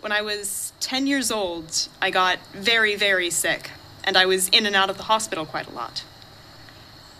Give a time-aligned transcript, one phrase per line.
[0.00, 3.70] When I was 10 years old, I got very, very sick,
[4.04, 6.04] and I was in and out of the hospital quite a lot.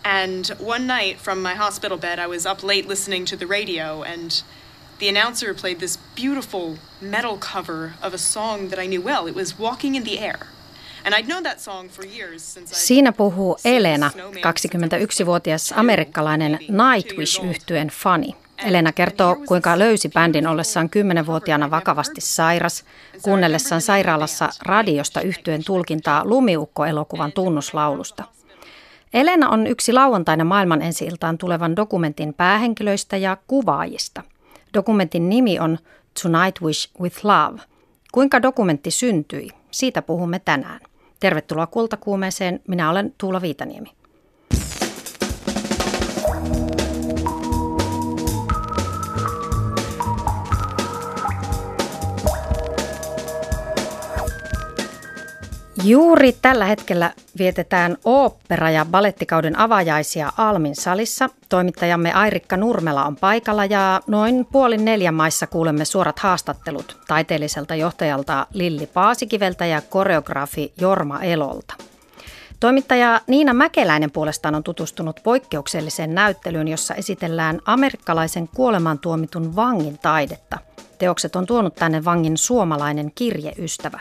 [0.03, 4.01] And one night from my hospital bed, I was up late listening to the radio,
[4.03, 4.41] and
[4.99, 9.27] the announcer played this beautiful metal cover of a song that I knew well.
[9.27, 10.47] It was Walking in the Air.
[11.05, 14.11] And I'd known that song for years since Siinä puhuu Elena,
[14.41, 18.35] 21-vuotias amerikkalainen Nightwish-yhtyeen fani.
[18.63, 20.89] Elena kertoo, kuinka löysi bändin ollessaan
[21.23, 22.85] 10-vuotiaana vakavasti sairas,
[23.21, 28.23] kuunnellessaan sairaalassa radiosta yhtyen tulkintaa Lumiukko-elokuvan tunnuslaulusta.
[29.13, 31.09] Elena on yksi lauantaina maailman ensi
[31.39, 34.23] tulevan dokumentin päähenkilöistä ja kuvaajista.
[34.73, 35.77] Dokumentin nimi on
[36.23, 37.61] To Nightwish with Love.
[38.11, 39.49] Kuinka dokumentti syntyi?
[39.71, 40.79] Siitä puhumme tänään.
[41.19, 42.59] Tervetuloa Kultakuumeeseen.
[42.67, 43.98] Minä olen Tuula Viitaniemi.
[55.83, 61.29] Juuri tällä hetkellä vietetään opera- ja balettikauden avajaisia Almin salissa.
[61.49, 68.47] Toimittajamme Airikka Nurmela on paikalla ja noin puolin neljän maissa kuulemme suorat haastattelut taiteelliselta johtajalta
[68.53, 71.73] Lilli Paasikiveltä ja koreografi Jorma Elolta.
[72.59, 80.57] Toimittaja Niina Mäkeläinen puolestaan on tutustunut poikkeukselliseen näyttelyyn, jossa esitellään amerikkalaisen kuolemantuomitun vangin taidetta.
[80.97, 83.99] Teokset on tuonut tänne vangin suomalainen kirjeystävä.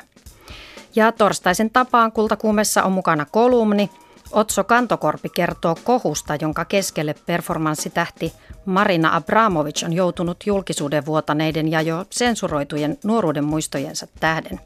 [0.96, 3.90] Ja torstaisen tapaan Kultakuumessa on mukana kolumni.
[4.32, 8.32] Otso Kantokorpi kertoo kohusta, jonka keskelle performanssitähti
[8.64, 14.60] Marina Abramovic on joutunut julkisuuden vuotaneiden ja jo sensuroitujen nuoruuden muistojensa tähden.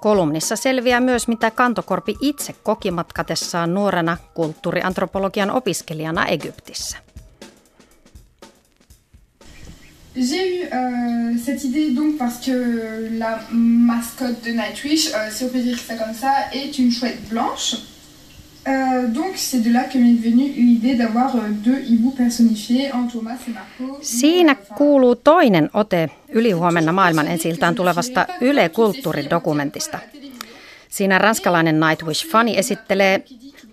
[0.00, 7.11] Kolumnissa selviää myös, mitä Kantokorpi itse koki matkatessaan nuorena kulttuuriantropologian opiskelijana Egyptissä.
[10.14, 15.48] J'ai eu euh, cette idée donc parce que la mascotte de Nightwish, euh, si on
[15.48, 17.76] peut dire ça comme ça, est une chouette blanche.
[18.68, 23.08] Euh, donc c'est de là que m'est venue l'idée d'avoir euh, deux hiboux personnifiés en
[23.08, 23.98] Thomas et Marco.
[24.02, 29.98] Siinä kuuluu toinen ote ylihuomenna maailman ensiltään tulevasta Yle Kulttuuridokumentista.
[30.88, 33.24] Siinä ranskalainen Nightwish-fani esittelee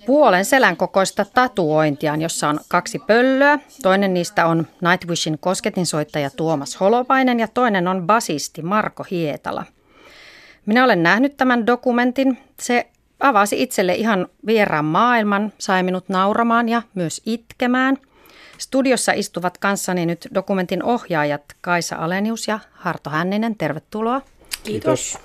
[0.09, 3.59] puolen selän kokoista tatuointiaan, jossa on kaksi pöllöä.
[3.81, 9.65] Toinen niistä on Nightwishin kosketinsoittaja Tuomas Holopainen ja toinen on basisti Marko Hietala.
[10.65, 12.37] Minä olen nähnyt tämän dokumentin.
[12.59, 12.87] Se
[13.19, 17.97] avasi itselle ihan vieraan maailman, sai minut nauramaan ja myös itkemään.
[18.57, 23.55] Studiossa istuvat kanssani nyt dokumentin ohjaajat Kaisa Alenius ja Harto Hänninen.
[23.55, 24.21] Tervetuloa.
[24.63, 25.17] Kiitos.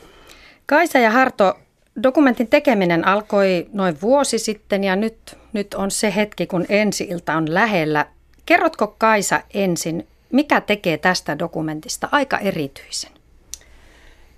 [0.67, 1.59] Kaisa ja Harto,
[2.03, 7.35] Dokumentin tekeminen alkoi noin vuosi sitten ja nyt, nyt on se hetki, kun ensi ilta
[7.35, 8.07] on lähellä.
[8.47, 13.11] Kerrotko Kaisa ensin, mikä tekee tästä dokumentista aika erityisen?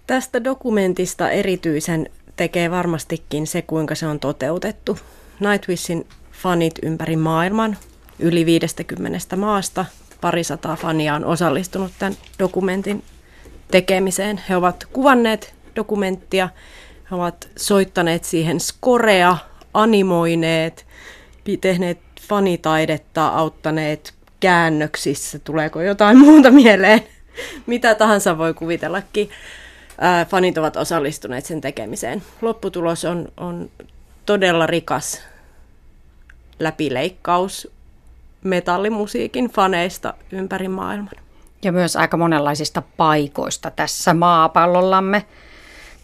[0.07, 4.99] Tästä dokumentista erityisen tekee varmastikin se, kuinka se on toteutettu.
[5.41, 7.77] Nightwishin fanit ympäri maailman,
[8.19, 9.85] yli 50 maasta,
[10.21, 13.03] parisataa fania on osallistunut tämän dokumentin
[13.71, 14.41] tekemiseen.
[14.49, 16.49] He ovat kuvanneet dokumenttia
[17.11, 19.37] he ovat soittaneet siihen skorea,
[19.75, 20.87] animoineet,
[21.61, 25.39] tehneet fanitaidetta, auttaneet käännöksissä.
[25.39, 27.01] Tuleeko jotain muuta mieleen?
[27.67, 29.31] Mitä tahansa voi kuvitellakin.
[30.29, 32.23] Fanit ovat osallistuneet sen tekemiseen.
[32.43, 33.71] Lopputulos on, on
[34.27, 35.23] todella rikas
[36.59, 37.69] läpileikkaus
[38.45, 41.15] metallimusiikin faneista ympäri maailman.
[41.63, 45.25] Ja myös aika monenlaisista paikoista tässä maapallollamme.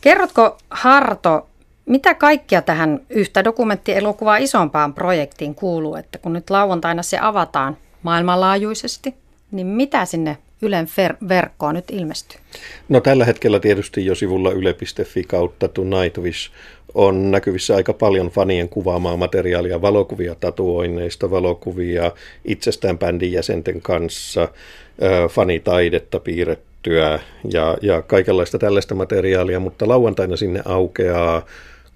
[0.02, 1.46] Kerrotko Harto,
[1.86, 9.14] mitä kaikkia tähän yhtä dokumenttielokuvaa isompaan projektiin kuuluu, että kun nyt lauantaina se avataan maailmanlaajuisesti,
[9.50, 12.40] niin mitä sinne Ylen ver- verkkoon nyt ilmestyy?
[12.88, 16.50] No tällä hetkellä tietysti jo sivulla yle.fi kautta To Nightwish
[16.94, 22.12] on näkyvissä aika paljon fanien kuvaamaa materiaalia, valokuvia tatuoinneista, valokuvia
[22.44, 24.48] itsestään bändin jäsenten kanssa,
[25.28, 27.20] fanitaidetta piirretty tehtyä
[27.52, 31.46] ja, ja kaikenlaista tällaista materiaalia, mutta lauantaina sinne aukeaa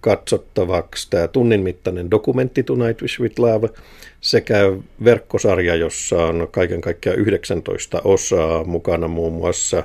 [0.01, 3.69] katsottavaksi tämä tunnin mittainen dokumentti Tonight Wish with Love
[4.21, 4.57] sekä
[5.05, 9.83] verkkosarja, jossa on kaiken kaikkiaan 19 osaa mukana muun muassa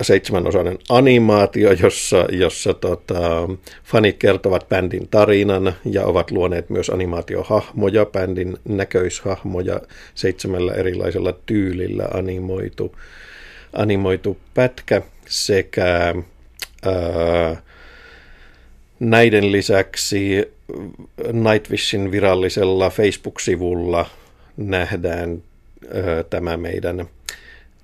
[0.00, 3.48] seitsemänosainen animaatio, jossa, jossa tota,
[3.84, 9.80] fanit kertovat bändin tarinan ja ovat luoneet myös animaatiohahmoja, bändin näköishahmoja
[10.14, 12.96] seitsemällä erilaisella tyylillä animoitu,
[13.72, 16.14] animoitu pätkä sekä
[16.84, 17.62] ää,
[19.00, 20.52] näiden lisäksi
[21.32, 24.06] Nightwishin virallisella Facebook-sivulla
[24.56, 25.42] nähdään
[25.94, 27.08] ää, tämä meidän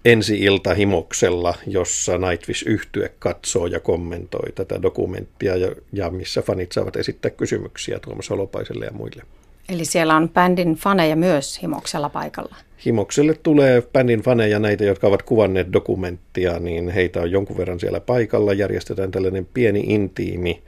[0.06, 6.96] ensi-ilta himoksella, jossa Nightwish yhtye katsoo ja kommentoi tätä dokumenttia ja, ja missä fanit saavat
[6.96, 9.22] esittää kysymyksiä Tuomas Holopaiselle ja muille.
[9.68, 12.56] Eli siellä on bändin faneja myös himoksella paikalla.
[12.86, 18.00] Himokselle tulee bändin faneja, näitä, jotka ovat kuvanneet dokumenttia, niin heitä on jonkun verran siellä
[18.00, 18.52] paikalla.
[18.52, 20.62] Järjestetään tällainen pieni intiimi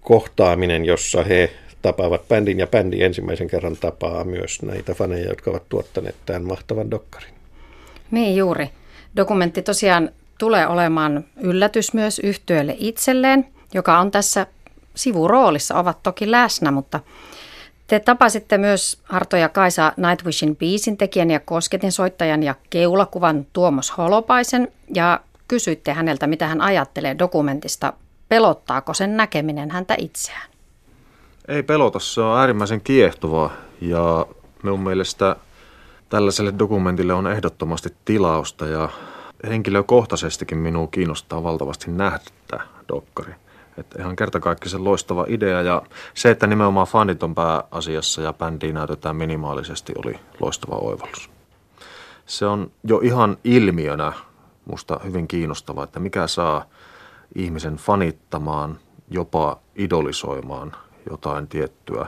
[0.00, 1.50] kohtaaminen, jossa he
[1.82, 6.90] tapaavat bändin ja bändi ensimmäisen kerran tapaa myös näitä faneja, jotka ovat tuottaneet tämän mahtavan
[6.90, 7.41] dokkarin.
[8.12, 8.70] Niin juuri.
[9.16, 14.46] Dokumentti tosiaan tulee olemaan yllätys myös yhtiölle itselleen, joka on tässä
[14.94, 17.00] sivuroolissa, ovat toki läsnä, mutta
[17.86, 23.96] te tapasitte myös Arto ja Kaisa Nightwishin biisin tekijän ja kosketin soittajan ja keulakuvan Tuomos
[23.98, 27.92] Holopaisen ja kysyitte häneltä, mitä hän ajattelee dokumentista.
[28.28, 30.50] Pelottaako sen näkeminen häntä itseään?
[31.48, 34.26] Ei pelota, se on äärimmäisen kiehtovaa ja
[34.62, 35.36] minun mielestä
[36.12, 38.88] tällaiselle dokumentille on ehdottomasti tilausta ja
[39.48, 43.34] henkilökohtaisestikin minua kiinnostaa valtavasti nähdä tämä dokkari.
[43.78, 45.82] Että ihan kertakaikkisen loistava idea ja
[46.14, 51.30] se, että nimenomaan fanit on pääasiassa ja bändiä näytetään minimaalisesti, oli loistava oivallus.
[52.26, 54.12] Se on jo ihan ilmiönä
[54.64, 56.64] musta hyvin kiinnostava, että mikä saa
[57.34, 58.78] ihmisen fanittamaan,
[59.10, 60.72] jopa idolisoimaan
[61.10, 62.06] jotain tiettyä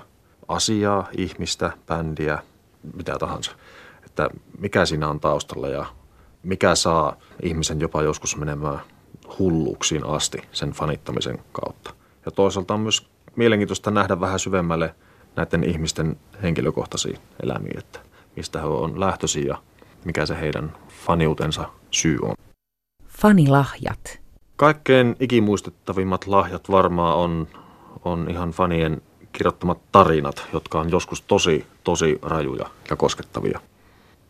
[0.48, 2.38] asiaa, ihmistä, bändiä,
[2.94, 3.52] mitä tahansa.
[4.14, 5.86] Että mikä siinä on taustalla ja
[6.42, 8.80] mikä saa ihmisen jopa joskus menemään
[9.38, 11.94] hulluuksiin asti sen fanittamisen kautta.
[12.26, 13.06] Ja toisaalta on myös
[13.36, 14.94] mielenkiintoista nähdä vähän syvemmälle
[15.36, 18.00] näiden ihmisten henkilökohtaisia elämiä, että
[18.36, 19.58] mistä he on lähtöisiä ja
[20.04, 20.72] mikä se heidän
[21.06, 22.34] faniutensa syy on.
[23.08, 24.20] Fanilahjat.
[24.56, 27.48] Kaikkein ikimuistettavimmat lahjat varmaan on,
[28.04, 29.02] on ihan fanien
[29.32, 33.60] kirjoittamat tarinat, jotka on joskus tosi, tosi rajuja ja koskettavia.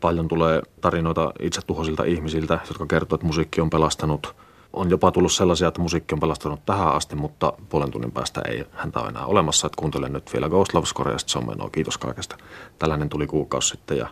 [0.04, 4.34] Paljon tulee tarinoita itsetuhoisilta ihmisiltä, jotka kertovat, että musiikki on pelastanut
[4.72, 8.64] on jopa tullut sellaisia, että musiikki on pelastanut tähän asti, mutta puolen tunnin päästä ei
[8.72, 9.66] häntä ole enää olemassa.
[9.66, 12.36] Että kuuntelen nyt vielä Ghost Love Koreasta, se on menoa, kiitos kaikesta.
[12.78, 14.08] Tällainen tuli kuukausi sitten ja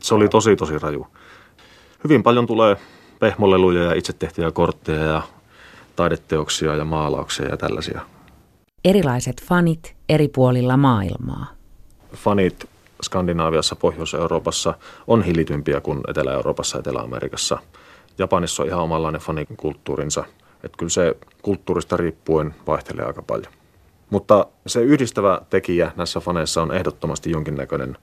[0.00, 1.06] se oli tosi tosi raju.
[2.04, 2.76] Hyvin paljon tulee
[3.18, 5.22] pehmoleluja ja itse tehtyjä kortteja ja
[5.96, 8.00] taideteoksia ja maalauksia ja tällaisia.
[8.84, 11.46] Erilaiset fanit eri puolilla maailmaa.
[12.14, 12.68] Fanit
[13.02, 14.74] Skandinaaviassa, Pohjois-Euroopassa
[15.06, 17.58] on hillitympiä kuin Etelä-Euroopassa ja Etelä-Amerikassa–
[18.18, 20.24] Japanissa on ihan omanlainen fanikulttuurinsa.
[20.64, 23.52] Että kyllä se kulttuurista riippuen vaihtelee aika paljon.
[24.10, 27.96] Mutta se yhdistävä tekijä näissä faneissa on ehdottomasti jonkinnäköinen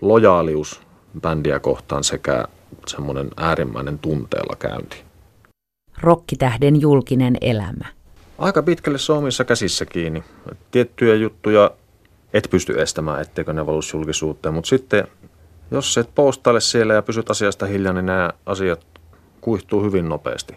[0.00, 0.80] lojaalius
[1.20, 2.44] bändiä kohtaan sekä
[2.86, 5.04] semmoinen äärimmäinen tunteella käynti.
[6.00, 7.84] Rokkitähden julkinen elämä.
[8.38, 10.24] Aika pitkälle se omissa käsissä kiinni.
[10.70, 11.70] Tiettyjä juttuja
[12.36, 15.08] et pysty estämään, etteikö ne valuisi julkisuuteen, mutta sitten
[15.70, 18.86] jos et postaile siellä ja pysyt asiasta hiljaa, niin nämä asiat
[19.40, 20.56] kuihtuu hyvin nopeasti.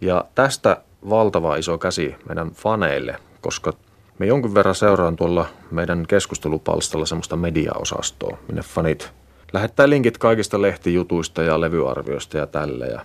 [0.00, 3.72] Ja tästä valtava iso käsi meidän faneille, koska
[4.18, 9.12] me jonkin verran seuraan tuolla meidän keskustelupalstalla semmoista mediaosastoa, minne fanit
[9.52, 12.86] lähettää linkit kaikista lehtijutuista ja levyarvioista ja tälle.
[12.86, 13.00] Ja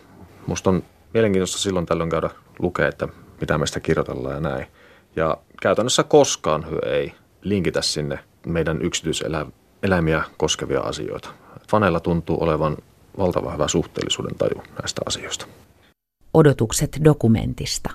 [0.47, 0.83] musta on
[1.13, 3.07] mielenkiintoista silloin tällöin käydä lukea, että
[3.41, 4.67] mitä meistä kirjoitellaan ja näin.
[5.15, 7.13] Ja käytännössä koskaan hyö ei
[7.43, 11.29] linkitä sinne meidän yksityiseläimiä koskevia asioita.
[11.69, 12.77] Faneilla tuntuu olevan
[13.17, 15.45] valtava hyvä suhteellisuuden taju näistä asioista.
[16.33, 17.89] Odotukset dokumentista.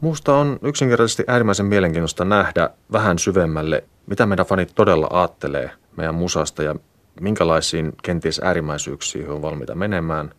[0.00, 6.62] Musta on yksinkertaisesti äärimmäisen mielenkiintoista nähdä vähän syvemmälle, mitä meidän fanit todella ajattelee meidän musasta
[6.62, 6.74] ja
[7.20, 10.34] minkälaisiin kenties äärimmäisyyksiin he on valmiita menemään.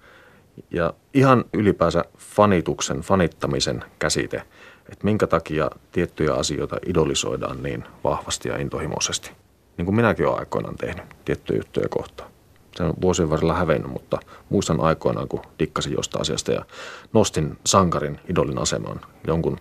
[0.71, 4.43] Ja ihan ylipäänsä fanituksen, fanittamisen käsite,
[4.89, 9.31] että minkä takia tiettyjä asioita idolisoidaan niin vahvasti ja intohimoisesti.
[9.77, 12.33] Niin kuin minäkin olen aikoinaan tehnyt tiettyjä juttuja kohtaan
[12.75, 16.65] se on vuosien varrella hävennyt, mutta muistan aikoinaan, kun dikkasin jostain asiasta ja
[17.13, 19.57] nostin sankarin idolin asemaan jonkun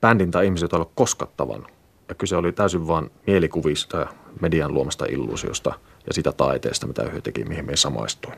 [0.00, 1.66] bändin tai ihmisen, jota ei koskattavan.
[2.08, 4.06] Ja kyse oli täysin vain mielikuvista ja
[4.40, 5.74] median luomasta illuusiosta
[6.06, 8.34] ja sitä taiteesta, mitä he teki, mihin me samaistuin.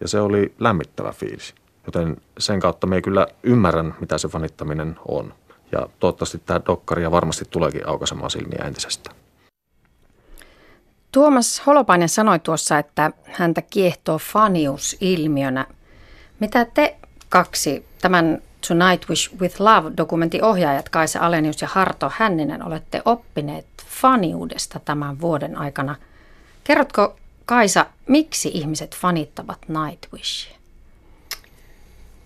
[0.00, 1.54] Ja se oli lämmittävä fiilis.
[1.86, 5.34] Joten sen kautta me ei kyllä ymmärrän, mitä se fanittaminen on.
[5.72, 9.10] Ja toivottavasti tämä dokkari ja varmasti tuleekin aukaisemaan silmiä entisestä.
[11.12, 15.66] Tuomas Holopainen sanoi tuossa, että häntä kiehtoo fanius ilmiönä.
[16.40, 16.96] Mitä te
[17.28, 24.80] kaksi tämän To Nightwish with Love-dokumentin ohjaajat Kaisa Alenius ja Harto Hänninen olette oppineet faniudesta
[24.80, 25.96] tämän vuoden aikana?
[26.64, 30.58] Kerrotko Kaisa, miksi ihmiset fanittavat Nightwishia?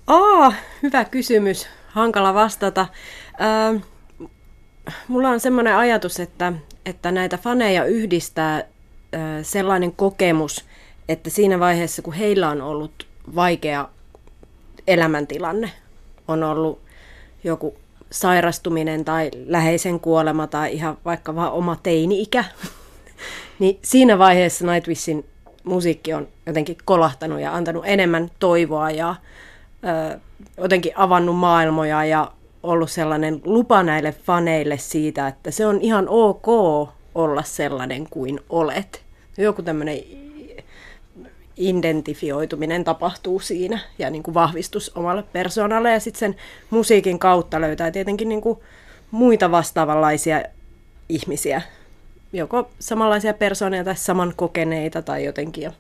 [0.07, 1.69] Aa, hyvä kysymys.
[1.89, 2.87] Hankala vastata.
[3.41, 3.83] Äh,
[5.09, 6.53] mulla on semmoinen ajatus, että,
[6.87, 8.65] että näitä faneja yhdistää
[9.43, 10.65] sellainen kokemus,
[11.09, 13.89] että siinä vaiheessa, kun heillä on ollut vaikea
[14.87, 15.73] elämäntilanne.
[16.29, 16.81] On ollut
[17.45, 17.75] joku
[18.11, 22.45] sairastuminen tai läheisen kuolema tai ihan vaikka vaan oma teini-ikä.
[23.59, 25.25] niin siinä vaiheessa Nightwishin
[25.65, 29.15] musiikki on jotenkin kolahtanut ja antanut enemmän toivoa ja
[30.13, 30.19] ö,
[30.57, 36.47] jotenkin avannut maailmoja ja ollut sellainen lupa näille faneille siitä, että se on ihan ok
[37.15, 39.03] olla sellainen kuin olet.
[39.39, 39.99] Joku tämmöinen
[41.57, 46.37] identifioituminen tapahtuu siinä ja niin kuin vahvistus omalle persoonalle ja sitten sen
[46.71, 48.59] musiikin kautta löytää tietenkin niin kuin
[49.11, 50.43] muita vastaavanlaisia
[51.09, 51.63] ihmisiä,
[52.33, 55.73] joko samanlaisia persoonia tai saman kokeneita tai jotenkin.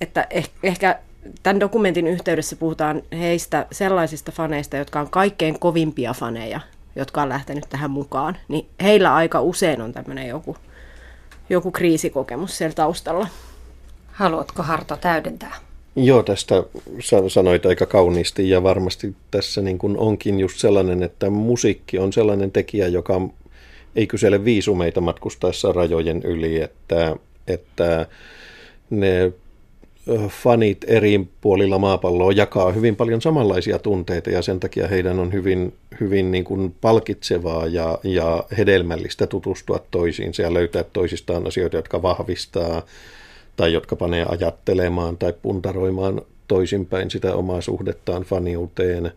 [0.00, 0.98] Että eh, ehkä
[1.42, 6.60] tämän dokumentin yhteydessä puhutaan heistä sellaisista faneista, jotka on kaikkein kovimpia faneja,
[6.96, 10.56] jotka on lähtenyt tähän mukaan, niin heillä aika usein on tämmöinen joku,
[11.50, 13.26] joku kriisikokemus siellä taustalla.
[14.12, 15.56] Haluatko Harto täydentää?
[15.96, 16.62] Joo, tästä
[17.28, 22.50] sanoit aika kauniisti ja varmasti tässä niin kuin onkin just sellainen, että musiikki on sellainen
[22.50, 23.20] tekijä, joka
[23.96, 28.06] ei kysele viisumeita matkustaessa rajojen yli, että, että
[28.90, 29.32] ne
[30.28, 35.74] fanit eri puolilla maapalloa jakaa hyvin paljon samanlaisia tunteita ja sen takia heidän on hyvin,
[36.00, 42.82] hyvin niin kuin palkitsevaa ja, ja hedelmällistä tutustua toisiinsa ja löytää toisistaan asioita, jotka vahvistaa
[43.56, 49.12] tai jotka panee ajattelemaan tai puntaroimaan toisinpäin sitä omaa suhdettaan faniuteen.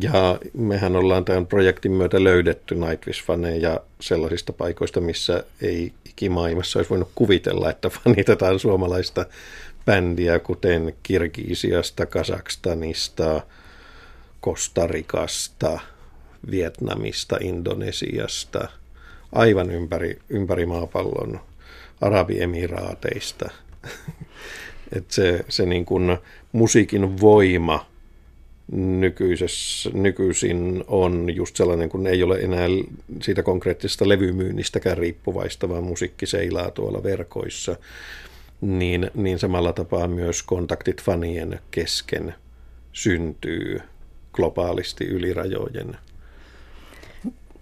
[0.00, 7.08] Ja mehän ollaan tämän projektin myötä löydetty Nightwish-faneja sellaisista paikoista, missä ei ikimaailmassa olisi voinut
[7.14, 9.26] kuvitella, että fanitetaan suomalaista
[9.86, 13.42] bändiä, kuten Kirgisiasta, Kazakstanista,
[14.40, 15.80] Kostarikasta,
[16.50, 18.68] Vietnamista, Indonesiasta,
[19.32, 21.40] aivan ympäri, ympäri maapallon
[22.00, 23.50] Arabiemiraateista.
[24.96, 26.18] Et se, se niin kuin
[26.52, 27.90] musiikin voima
[29.94, 32.66] nykyisin on just sellainen, kun ei ole enää
[33.22, 37.76] siitä konkreettisesta levymyynnistäkään riippuvaista, vaan musiikki seilaa tuolla verkoissa
[38.60, 42.34] niin, niin samalla tapaa myös kontaktit fanien kesken
[42.92, 43.80] syntyy
[44.32, 45.96] globaalisti yli rajojen.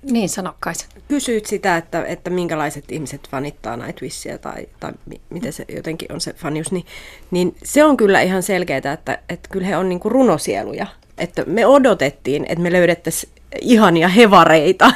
[0.02, 0.88] Niin sanokkaisen.
[1.08, 4.92] Kysyit sitä, että, että minkälaiset ihmiset fanittaa Nightwishia tai, tai
[5.30, 6.86] miten se jotenkin on se fanius, niin,
[7.30, 10.86] niin se on kyllä ihan selkeää, että, että kyllä he on niin kuin runosieluja.
[11.18, 14.92] Että me odotettiin, että me löydettäisiin ihania hevareita,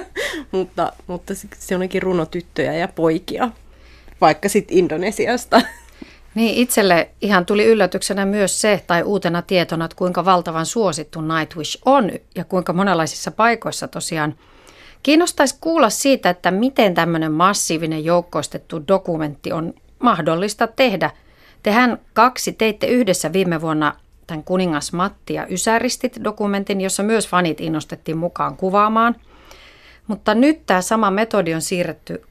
[0.52, 3.50] mutta, mutta se onkin runotyttöjä ja poikia
[4.20, 5.60] vaikka sitten Indonesiasta.
[6.34, 11.78] Niin, itselle ihan tuli yllätyksenä myös se, tai uutena tietona, että kuinka valtavan suosittu Nightwish
[11.84, 14.34] on ja kuinka monenlaisissa paikoissa tosiaan.
[15.02, 21.10] Kiinnostaisi kuulla siitä, että miten tämmöinen massiivinen joukkoistettu dokumentti on mahdollista tehdä.
[21.62, 27.60] Tehän kaksi teitte yhdessä viime vuonna tämän kuningas Matti ja Ysäristit dokumentin, jossa myös fanit
[27.60, 29.16] innostettiin mukaan kuvaamaan.
[30.06, 32.22] Mutta nyt tämä sama metodi on siirretty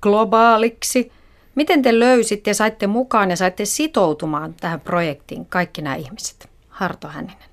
[0.00, 1.12] globaaliksi.
[1.54, 6.48] Miten te löysitte ja saitte mukaan ja saitte sitoutumaan tähän projektiin kaikki nämä ihmiset?
[6.68, 7.48] Harto Hänninen.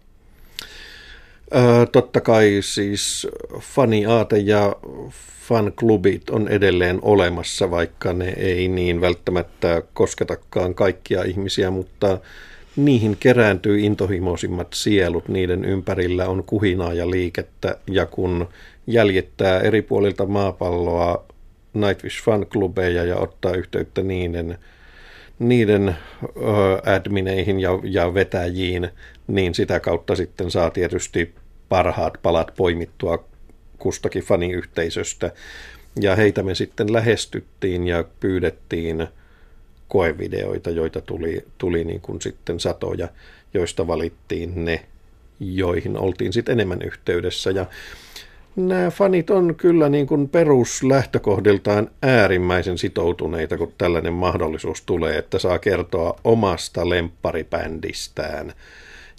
[1.91, 3.27] Totta kai siis
[3.59, 4.75] faniaate ja
[5.47, 12.17] fanklubit on edelleen olemassa, vaikka ne ei niin välttämättä kosketakaan kaikkia ihmisiä, mutta
[12.75, 18.49] niihin kerääntyy intohimoisimmat sielut, niiden ympärillä on kuhinaa ja liikettä, ja kun
[18.87, 21.25] jäljittää eri puolilta maapalloa
[21.73, 24.57] Nightwish fan-klubeja ja ottaa yhteyttä niiden,
[25.39, 25.95] niiden ö,
[26.95, 28.89] admineihin ja, ja vetäjiin,
[29.27, 31.35] niin sitä kautta sitten saa tietysti
[31.69, 33.23] parhaat palat poimittua
[33.79, 35.31] kustakin faniyhteisöstä.
[36.01, 39.07] Ja heitä me sitten lähestyttiin ja pyydettiin
[39.87, 43.07] koevideoita, joita tuli, tuli niin kuin sitten satoja,
[43.53, 44.85] joista valittiin ne,
[45.39, 47.51] joihin oltiin sitten enemmän yhteydessä.
[47.51, 47.65] Ja
[48.67, 55.59] nämä fanit on kyllä niin kuin peruslähtökohdiltaan äärimmäisen sitoutuneita, kun tällainen mahdollisuus tulee, että saa
[55.59, 58.53] kertoa omasta lempparipändistään.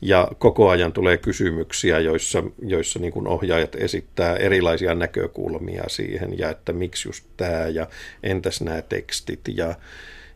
[0.02, 6.50] Ja koko ajan tulee kysymyksiä, joissa, joissa niin kuin ohjaajat esittää erilaisia näkökulmia siihen, ja
[6.50, 7.86] että miksi just tämä, ja
[8.22, 9.74] entäs nämä tekstit, ja,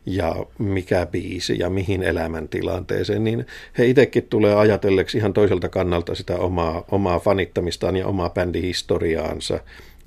[0.05, 3.45] ja mikä biisi ja mihin elämäntilanteeseen, niin
[3.77, 9.59] he itsekin tulee ajatelleeksi ihan toiselta kannalta sitä omaa, omaa fanittamistaan ja omaa bändihistoriaansa.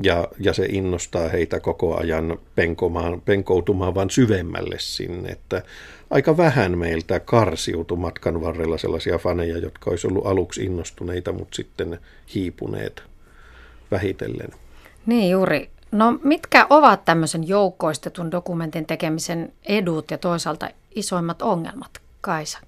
[0.02, 5.62] Ja, ja se innostaa heitä koko ajan penkomaan, penkoutumaan vaan syvemmälle sinne, että
[6.10, 11.98] aika vähän meiltä karsiutui matkan varrella sellaisia faneja, jotka olisi ollut aluksi innostuneita, mutta sitten
[12.34, 13.02] hiipuneet
[13.90, 14.48] vähitellen.
[15.06, 21.90] Niin juuri, No mitkä ovat tämmöisen joukkoistetun dokumentin tekemisen edut ja toisaalta isoimmat ongelmat,
[22.20, 22.58] Kaisa?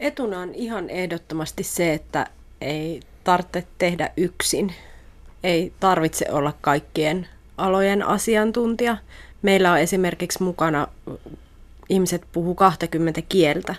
[0.00, 2.26] Etuna on ihan ehdottomasti se, että
[2.60, 4.74] ei tarvitse tehdä yksin.
[5.42, 8.96] Ei tarvitse olla kaikkien alojen asiantuntija.
[9.42, 10.88] Meillä on esimerkiksi mukana,
[11.88, 13.74] ihmiset puhuu 20 kieltä,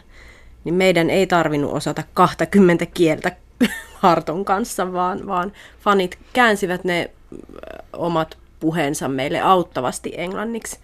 [0.63, 3.35] niin meidän ei tarvinnut osata 20 kieltä
[3.93, 7.11] Harton kanssa, vaan, vaan fanit käänsivät ne
[7.93, 10.79] omat puheensa meille auttavasti englanniksi.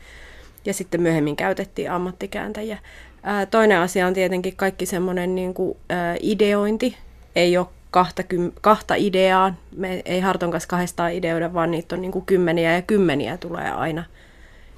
[0.66, 2.78] Ja sitten myöhemmin käytettiin ammattikääntäjiä.
[3.24, 5.78] Ää, toinen asia on tietenkin kaikki semmoinen niin kuin,
[6.22, 6.98] ideointi.
[7.36, 8.24] Ei ole kahta,
[8.62, 9.56] kahta ideaa.
[9.78, 13.72] Me ei Harton kanssa kahdestaan ideoida, vaan niitä on niin kuin kymmeniä ja kymmeniä tulee
[13.72, 14.04] aina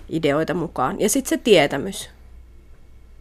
[0.09, 1.01] ideoita mukaan.
[1.01, 2.09] Ja sitten se tietämys.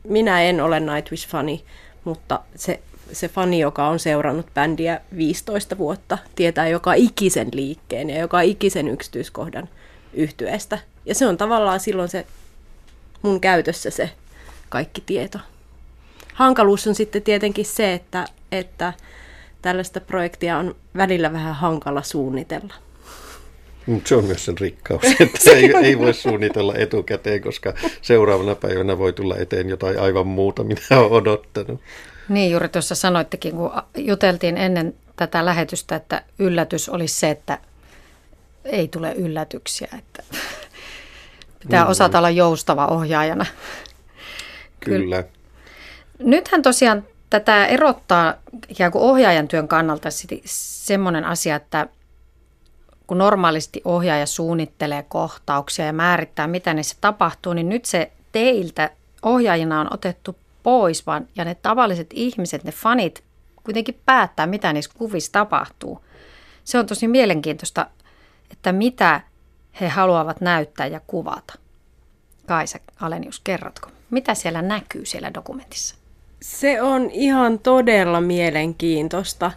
[0.08, 1.64] Minä en ole Nightwish-fani,
[2.04, 2.80] mutta se,
[3.12, 8.88] se fani, joka on seurannut bändiä 15 vuotta, tietää joka ikisen liikkeen ja joka ikisen
[8.88, 9.68] yksityiskohdan
[10.14, 10.78] yhtyeestä.
[11.06, 12.26] Ja se on tavallaan silloin se
[13.22, 14.10] mun käytössä se
[14.68, 15.38] kaikki tieto.
[16.34, 18.92] Hankaluus on sitten tietenkin se, että, että
[19.62, 22.74] tällaista projektia on välillä vähän hankala suunnitella.
[23.86, 28.98] Mutta se on myös sen rikkaus, että ei, ei voi suunnitella etukäteen, koska seuraavana päivänä
[28.98, 31.80] voi tulla eteen jotain aivan muuta, mitä on odottanut.
[32.28, 37.58] Niin, juuri tuossa sanoittekin, kun juteltiin ennen tätä lähetystä, että yllätys olisi se, että
[38.64, 39.88] ei tule yllätyksiä.
[39.98, 40.22] Että
[41.62, 41.90] pitää mm.
[41.90, 43.46] osata olla joustava ohjaajana.
[44.80, 45.24] Kyllä.
[46.18, 48.34] Nythän tosiaan tätä erottaa
[48.68, 50.08] ikään kuin ohjaajan työn kannalta
[50.44, 51.86] semmoinen asia, että
[53.06, 58.90] kun normaalisti ohjaaja suunnittelee kohtauksia ja määrittää, mitä niissä tapahtuu, niin nyt se teiltä
[59.22, 63.24] ohjaajina on otettu pois, vaan ja ne tavalliset ihmiset, ne fanit,
[63.64, 66.04] kuitenkin päättää, mitä niissä kuvissa tapahtuu.
[66.64, 67.86] Se on tosi mielenkiintoista,
[68.50, 69.20] että mitä
[69.80, 71.54] he haluavat näyttää ja kuvata.
[72.46, 75.94] Kaisa Alenius, kerrotko, mitä siellä näkyy siellä dokumentissa?
[76.42, 79.52] Se on ihan todella mielenkiintoista,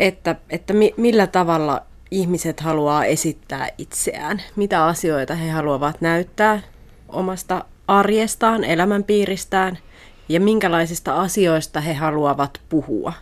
[0.00, 6.62] että, että mi, millä tavalla ihmiset haluaa esittää itseään, mitä asioita he haluavat näyttää
[7.08, 9.78] omasta arjestaan, elämänpiiristään
[10.28, 13.12] ja minkälaisista asioista he haluavat puhua.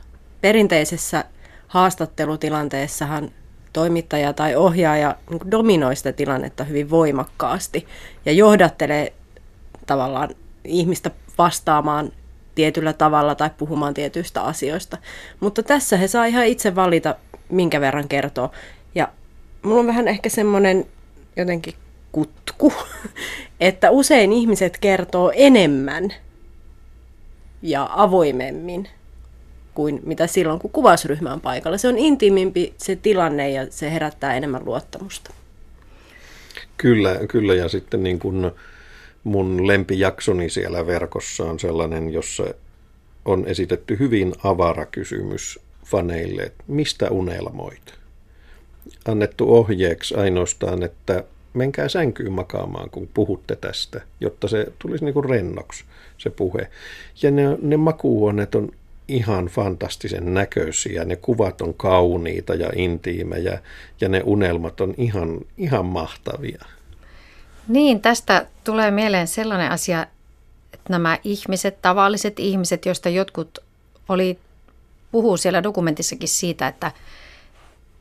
[0.40, 1.25] Perinteisessä
[1.68, 3.31] haastattelutilanteessahan
[3.73, 7.87] toimittaja tai ohjaaja niin dominoi sitä tilannetta hyvin voimakkaasti
[8.27, 9.12] ja johdattelee
[9.87, 10.29] tavallaan
[10.64, 12.12] ihmistä vastaamaan
[12.55, 14.99] tietyllä tavalla tai puhumaan tietyistä asioista.
[15.40, 17.14] Mutta tässä he saa ihan itse valita,
[17.49, 18.51] minkä verran kertoo.
[18.94, 19.09] Ja
[19.62, 20.87] mulla on vähän ehkä semmoinen
[21.37, 21.75] jotenkin
[22.12, 22.73] kutku,
[23.61, 26.14] että usein ihmiset kertoo enemmän
[27.62, 28.88] ja avoimemmin
[29.75, 31.79] kuin mitä silloin, kun kuvausryhmä on paikalla.
[31.79, 35.31] Se on intiimimpi se tilanne ja se herättää enemmän luottamusta.
[36.77, 38.51] Kyllä, kyllä ja sitten niin kuin
[39.25, 42.44] mun lempijaksoni siellä verkossa on sellainen, jossa
[43.25, 47.94] on esitetty hyvin avara kysymys faneille, että mistä unelmoit?
[49.09, 55.30] Annettu ohjeeksi ainoastaan, että menkää sänkyyn makaamaan, kun puhutte tästä, jotta se tulisi niin kuin
[55.30, 55.84] rennoksi
[56.18, 56.70] se puhe.
[57.22, 58.72] Ja ne, ne makuuhuoneet on
[59.08, 63.58] ihan fantastisen näköisiä, ne kuvat on kauniita ja intiimejä
[64.00, 66.64] ja ne unelmat on ihan, ihan mahtavia.
[67.68, 70.06] Niin, tästä tulee mieleen sellainen asia,
[70.72, 73.58] että nämä ihmiset, tavalliset ihmiset, joista jotkut
[74.08, 74.38] oli,
[75.12, 76.92] puhuu siellä dokumentissakin siitä, että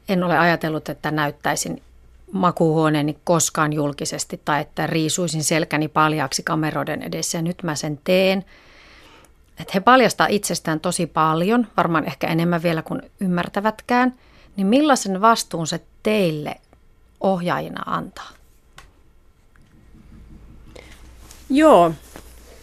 [0.10, 1.82] en ole ajatellut, että näyttäisin
[2.32, 8.46] makuuhuoneeni koskaan julkisesti tai että riisuisin selkäni paljaaksi kameroiden edessä ja nyt mä sen teen.
[9.60, 14.16] Että he paljastaa itsestään tosi paljon, varmaan ehkä enemmän vielä kuin ymmärtävätkään.
[14.56, 16.56] Niin millaisen vastuun se teille
[17.22, 18.30] ohjaajina antaa?
[21.50, 21.92] Joo,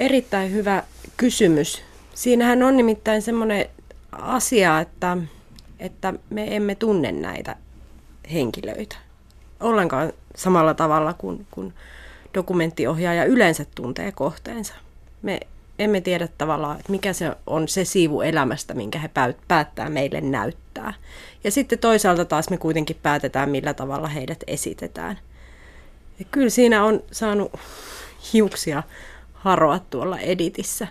[0.00, 0.83] erittäin hyvä
[1.16, 1.83] kysymys.
[2.14, 3.66] Siinähän on nimittäin semmoinen
[4.12, 5.16] asia, että,
[5.79, 7.57] että me emme tunne näitä
[8.33, 9.06] henkilöitä
[9.61, 11.75] ollenkaan samalla tavalla kuin, kuin
[12.35, 14.75] dokumenttiohjaaja yleensä tuntee kohteensa.
[15.23, 15.40] Me
[15.79, 19.11] emme tiedä tavallaan, että mikä se on se siivu elämästä, minkä he
[19.49, 20.95] päättää meille näyttää.
[21.45, 25.19] Ja sitten toisaalta taas me kuitenkin päätetään, millä tavalla heidät esitetään.
[26.19, 27.53] Ja kyllä siinä on saanut
[28.33, 28.83] hiuksia
[29.35, 30.87] haroa tuolla editissä.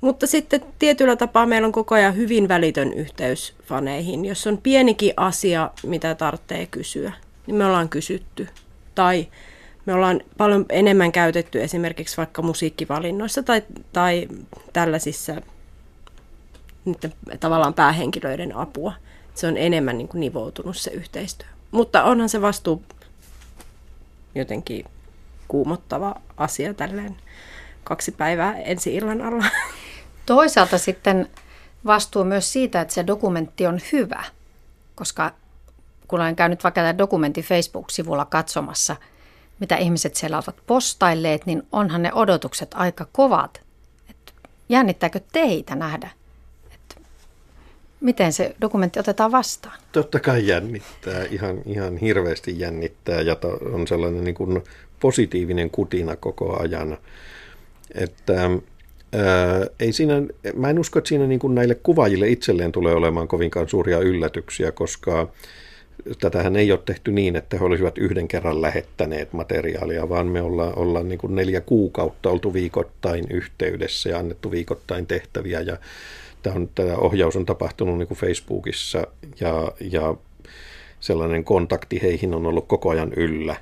[0.00, 4.24] Mutta sitten tietyllä tapaa meillä on koko ajan hyvin välitön yhteys faneihin.
[4.24, 7.12] Jos on pienikin asia, mitä tarvitsee kysyä,
[7.46, 8.48] niin me ollaan kysytty.
[8.94, 9.28] Tai
[9.86, 14.28] me ollaan paljon enemmän käytetty esimerkiksi vaikka musiikkivalinnoissa tai, tai
[14.72, 15.34] tällaisissa
[16.84, 18.92] niiden tavallaan päähenkilöiden apua.
[19.34, 21.48] Se on enemmän niin kuin nivoutunut se yhteistyö.
[21.70, 22.82] Mutta onhan se vastuu
[24.34, 24.84] jotenkin
[25.48, 27.16] kuumottava asia tälleen
[27.84, 29.44] kaksi päivää ensi illan alla.
[30.26, 31.28] Toisaalta sitten
[31.86, 34.24] vastuu myös siitä, että se dokumentti on hyvä,
[34.94, 35.32] koska
[36.14, 38.96] kun olen käynyt vaikka tämän dokumentin Facebook-sivulla katsomassa,
[39.60, 43.60] mitä ihmiset siellä ovat postailleet, niin onhan ne odotukset aika kovat.
[44.10, 44.34] Et
[44.68, 46.10] jännittääkö teitä nähdä,
[46.74, 46.94] että
[48.00, 49.78] miten se dokumentti otetaan vastaan?
[49.92, 53.36] Totta kai jännittää, ihan, ihan hirveästi jännittää ja
[53.72, 54.62] on sellainen niin kuin
[55.00, 56.98] positiivinen kutina koko ajan.
[57.94, 60.14] Että ää, ei siinä,
[60.56, 64.72] mä en usko, että siinä niin kuin näille kuvaajille itselleen tulee olemaan kovinkaan suuria yllätyksiä,
[64.72, 65.28] koska
[66.20, 70.78] tätähän ei ole tehty niin, että he olisivat yhden kerran lähettäneet materiaalia, vaan me ollaan,
[70.78, 75.60] ollaan niin kuin neljä kuukautta oltu viikoittain yhteydessä ja annettu viikoittain tehtäviä.
[75.60, 75.76] Ja
[76.42, 79.06] tämä, on, tämä ohjaus on tapahtunut niin kuin Facebookissa
[79.40, 80.14] ja, ja
[81.00, 83.56] sellainen kontakti heihin on ollut koko ajan yllä.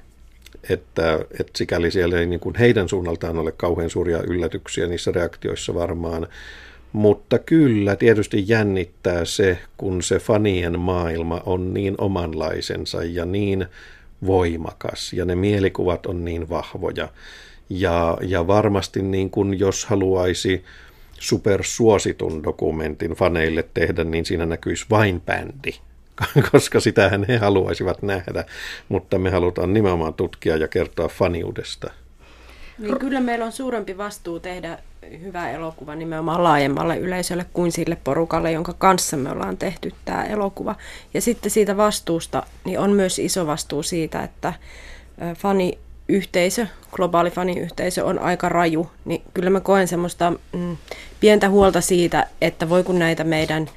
[0.70, 5.74] Että, että sikäli siellä ei niin kuin heidän suunnaltaan ole kauhean suuria yllätyksiä niissä reaktioissa
[5.74, 6.26] varmaan,
[6.92, 13.66] mutta kyllä tietysti jännittää se, kun se fanien maailma on niin omanlaisensa ja niin
[14.26, 17.08] voimakas ja ne mielikuvat on niin vahvoja.
[17.70, 20.64] Ja, ja varmasti niin kuin jos haluaisi
[21.20, 25.72] supersuositun dokumentin faneille tehdä, niin siinä näkyisi vain bändi,
[26.52, 28.44] koska sitähän he haluaisivat nähdä,
[28.88, 31.90] mutta me halutaan nimenomaan tutkia ja kertoa faniudesta.
[32.78, 34.78] Niin kyllä meillä on suurempi vastuu tehdä
[35.20, 40.74] hyvä elokuva nimenomaan laajemmalle yleisölle kuin sille porukalle, jonka kanssa me ollaan tehty tämä elokuva.
[41.14, 44.52] Ja sitten siitä vastuusta, niin on myös iso vastuu siitä, että
[45.36, 50.76] faniyhteisö, globaali faniyhteisö on aika raju, niin kyllä mä koen semmoista mm,
[51.20, 53.70] pientä huolta siitä, että voi kun näitä meidän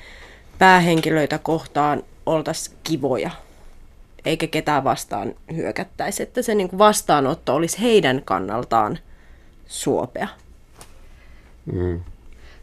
[0.60, 3.32] päähenkilöitä kohtaan oltaisiin kivoja,
[4.26, 9.00] eikä ketään vastaan hyökättäisi, että se niin kuin vastaanotto olisi heidän kannaltaan
[9.68, 10.28] suopea.
[11.74, 12.02] Mm.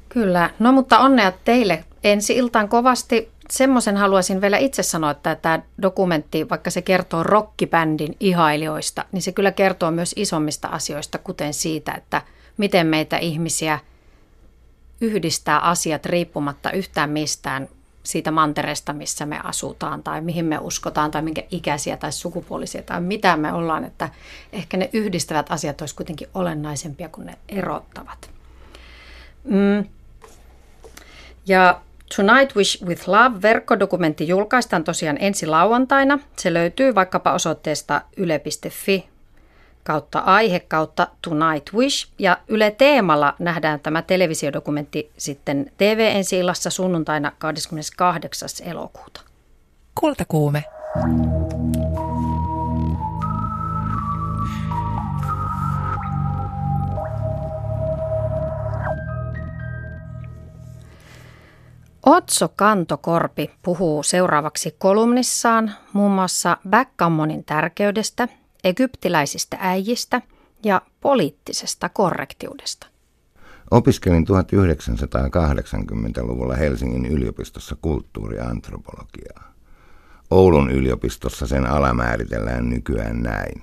[0.09, 3.33] Kyllä, no mutta onnea teille ensi iltaan kovasti.
[3.51, 9.33] Semmoisen haluaisin vielä itse sanoa, että tämä dokumentti, vaikka se kertoo rockibändin ihailijoista, niin se
[9.33, 12.23] kyllä kertoo myös isommista asioista, kuten siitä, että
[12.57, 13.79] miten meitä ihmisiä
[15.01, 17.69] yhdistää asiat riippumatta yhtään mistään
[18.03, 23.01] siitä mantereesta, missä me asutaan tai mihin me uskotaan tai minkä ikäisiä tai sukupuolisia tai
[23.01, 24.09] mitä me ollaan, että
[24.53, 28.31] ehkä ne yhdistävät asiat olisi kuitenkin olennaisempia kuin ne erottavat.
[29.45, 29.85] Mm.
[31.47, 31.81] Ja
[32.17, 36.19] Tonight Wish with Love verkkodokumentti julkaistaan tosiaan ensi lauantaina.
[36.37, 39.12] Se löytyy vaikkapa osoitteesta yle.fi
[39.85, 42.09] kautta aihe kautta Tonight Wish.
[42.19, 48.49] Ja Yle Teemalla nähdään tämä televisiodokumentti sitten TV ensi sunnuntaina 28.
[48.67, 49.21] elokuuta.
[50.01, 50.65] Kultakuume.
[62.07, 68.29] Otso Kantokorpi puhuu seuraavaksi kolumnissaan muun muassa backgammonin tärkeydestä,
[68.65, 70.23] egyptiläisistä äijistä
[70.65, 72.87] ja poliittisesta korrektiudesta.
[73.71, 79.53] Opiskelin 1980-luvulla Helsingin yliopistossa kulttuuriantropologiaa.
[80.31, 83.63] Oulun yliopistossa sen ala määritellään nykyään näin.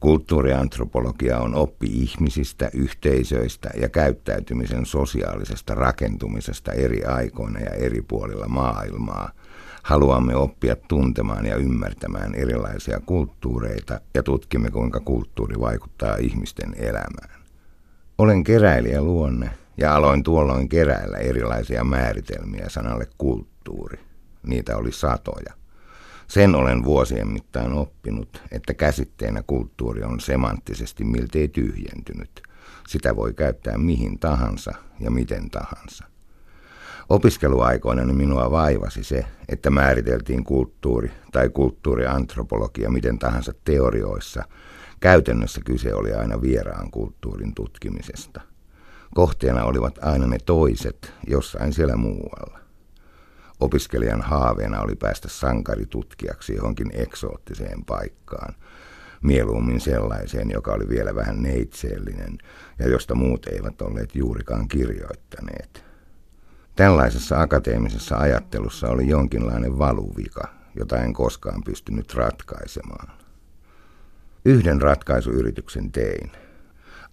[0.00, 9.30] Kulttuuriantropologia on oppi ihmisistä, yhteisöistä ja käyttäytymisen sosiaalisesta rakentumisesta eri aikoina ja eri puolilla maailmaa.
[9.82, 17.40] Haluamme oppia tuntemaan ja ymmärtämään erilaisia kulttuureita ja tutkimme kuinka kulttuuri vaikuttaa ihmisten elämään.
[18.18, 23.98] Olen keräilijä luonne ja aloin tuolloin keräillä erilaisia määritelmiä sanalle kulttuuri.
[24.46, 25.54] Niitä oli satoja.
[26.28, 32.42] Sen olen vuosien mittaan oppinut, että käsitteenä kulttuuri on semanttisesti miltei tyhjentynyt.
[32.88, 36.09] Sitä voi käyttää mihin tahansa ja miten tahansa.
[37.10, 44.44] Opiskeluaikoina minua vaivasi se, että määriteltiin kulttuuri tai kulttuuriantropologia miten tahansa teorioissa.
[45.00, 48.40] Käytännössä kyse oli aina vieraan kulttuurin tutkimisesta.
[49.14, 52.58] Kohteena olivat aina ne toiset jossain siellä muualla.
[53.60, 58.54] Opiskelijan haaveena oli päästä sankaritutkijaksi johonkin eksoottiseen paikkaan,
[59.22, 62.38] mieluummin sellaiseen, joka oli vielä vähän neitseellinen
[62.78, 65.89] ja josta muut eivät olleet juurikaan kirjoittaneet.
[66.76, 73.12] Tällaisessa akateemisessa ajattelussa oli jonkinlainen valuvika, jota en koskaan pystynyt ratkaisemaan.
[74.44, 76.30] Yhden ratkaisuyrityksen tein.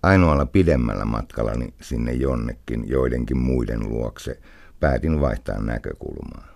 [0.04, 4.39] Ainoalla pidemmällä matkallani sinne jonnekin joidenkin muiden luokse–
[4.80, 6.48] päätin vaihtaa näkökulmaa.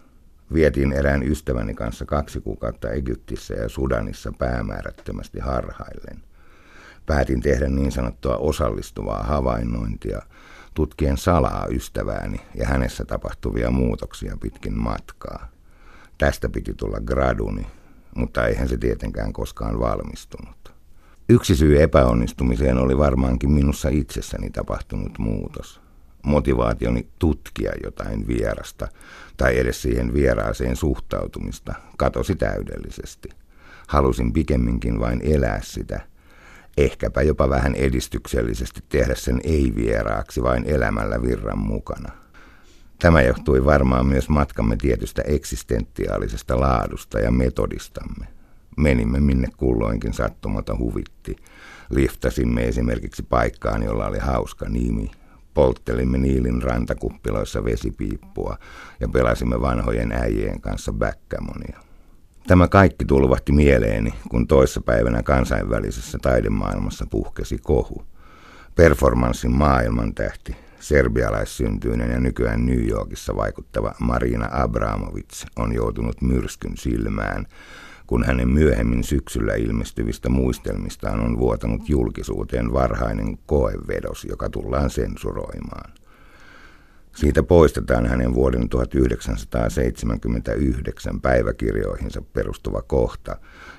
[0.53, 6.23] Vietiin erään ystäväni kanssa kaksi kuukautta Egyptissä ja Sudanissa päämäärättömästi harhaillen.
[7.05, 10.21] Päätin tehdä niin sanottua osallistuvaa havainnointia,
[10.73, 15.47] tutkien salaa ystävääni ja hänessä tapahtuvia muutoksia pitkin matkaa.
[16.17, 17.67] Tästä piti tulla graduni,
[18.15, 20.73] mutta eihän se tietenkään koskaan valmistunut.
[21.29, 25.81] Yksi syy epäonnistumiseen oli varmaankin minussa itsessäni tapahtunut muutos.
[26.23, 28.87] Motivaationi tutkia jotain vierasta
[29.37, 33.29] tai edes siihen vieraaseen suhtautumista katosi täydellisesti.
[33.87, 35.99] Halusin pikemminkin vain elää sitä,
[36.77, 42.11] ehkäpä jopa vähän edistyksellisesti tehdä sen ei-vieraaksi vain elämällä virran mukana.
[42.99, 48.27] Tämä johtui varmaan myös matkamme tietystä eksistentiaalisesta laadusta ja metodistamme.
[48.77, 51.35] Menimme minne kulloinkin sattumata huvitti.
[51.89, 55.11] Liftasimme esimerkiksi paikkaan, jolla oli hauska nimi.
[55.53, 58.57] Polttelimme Niilin rantakuppiloissa vesipiippua
[58.99, 61.90] ja pelasimme vanhojen äijien kanssa backgammonia.
[62.47, 68.03] Tämä kaikki tulvahti mieleeni, kun toissapäivänä kansainvälisessä taidemaailmassa puhkesi kohu.
[68.75, 77.45] Performanssin maailmantähti, serbialaissyntyinen ja nykyään New Yorkissa vaikuttava Marina Abramovic on joutunut myrskyn silmään,
[78.07, 85.91] kun hänen myöhemmin syksyllä ilmestyvistä muistelmistaan on vuotanut julkisuuteen varhainen koevedos, joka tullaan sensuroimaan.
[87.15, 93.37] Siitä poistetaan hänen vuoden 1979 päiväkirjoihinsa perustuva kohta,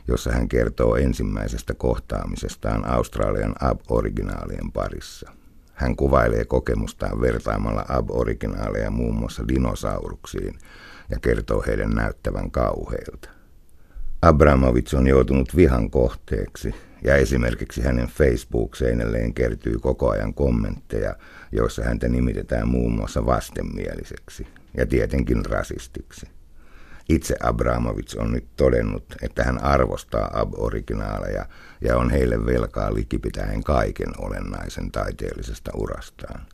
[0.08, 5.32] jossa hän kertoo ensimmäisestä kohtaamisestaan Australian ab-originaalien parissa.
[5.74, 10.58] Hän kuvailee kokemustaan vertaamalla ab-originaaleja muun muassa dinosauruksiin
[11.10, 13.28] ja kertoo heidän näyttävän kauheilta.
[14.22, 21.16] Abramovic on joutunut vihan kohteeksi ja esimerkiksi hänen Facebook-seinälleen kertyy koko ajan kommentteja,
[21.52, 26.26] joissa häntä nimitetään muun muassa vastenmieliseksi ja tietenkin rasistiksi.
[27.08, 31.46] Itse Abramovic on nyt todennut, että hän arvostaa ab-originaaleja
[31.80, 36.46] ja on heille velkaa likipitäen kaiken olennaisen taiteellisesta urastaan.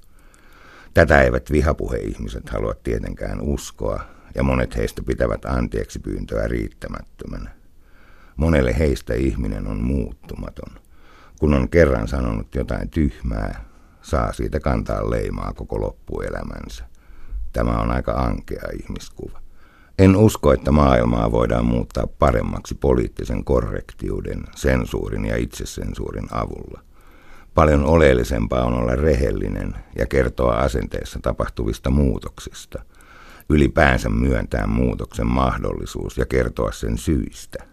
[0.95, 4.01] Tätä eivät vihapuheihmiset halua tietenkään uskoa,
[4.35, 7.58] ja monet heistä pitävät anteeksi pyyntöä riittämättömänä.
[8.39, 10.83] Monelle heistä ihminen on muuttumaton.
[11.41, 13.65] Kun on kerran sanonut jotain tyhmää,
[14.03, 16.85] saa siitä kantaa leimaa koko loppuelämänsä.
[17.53, 19.41] Tämä on aika ankea ihmiskuva.
[19.99, 26.81] En usko, että maailmaa voidaan muuttaa paremmaksi poliittisen korrektiuden, sensuurin ja itsesensuurin avulla.
[27.55, 32.83] Paljon oleellisempaa on olla rehellinen ja kertoa asenteessa tapahtuvista muutoksista.
[33.49, 37.65] Ylipäänsä myöntää muutoksen mahdollisuus ja kertoa sen syistä.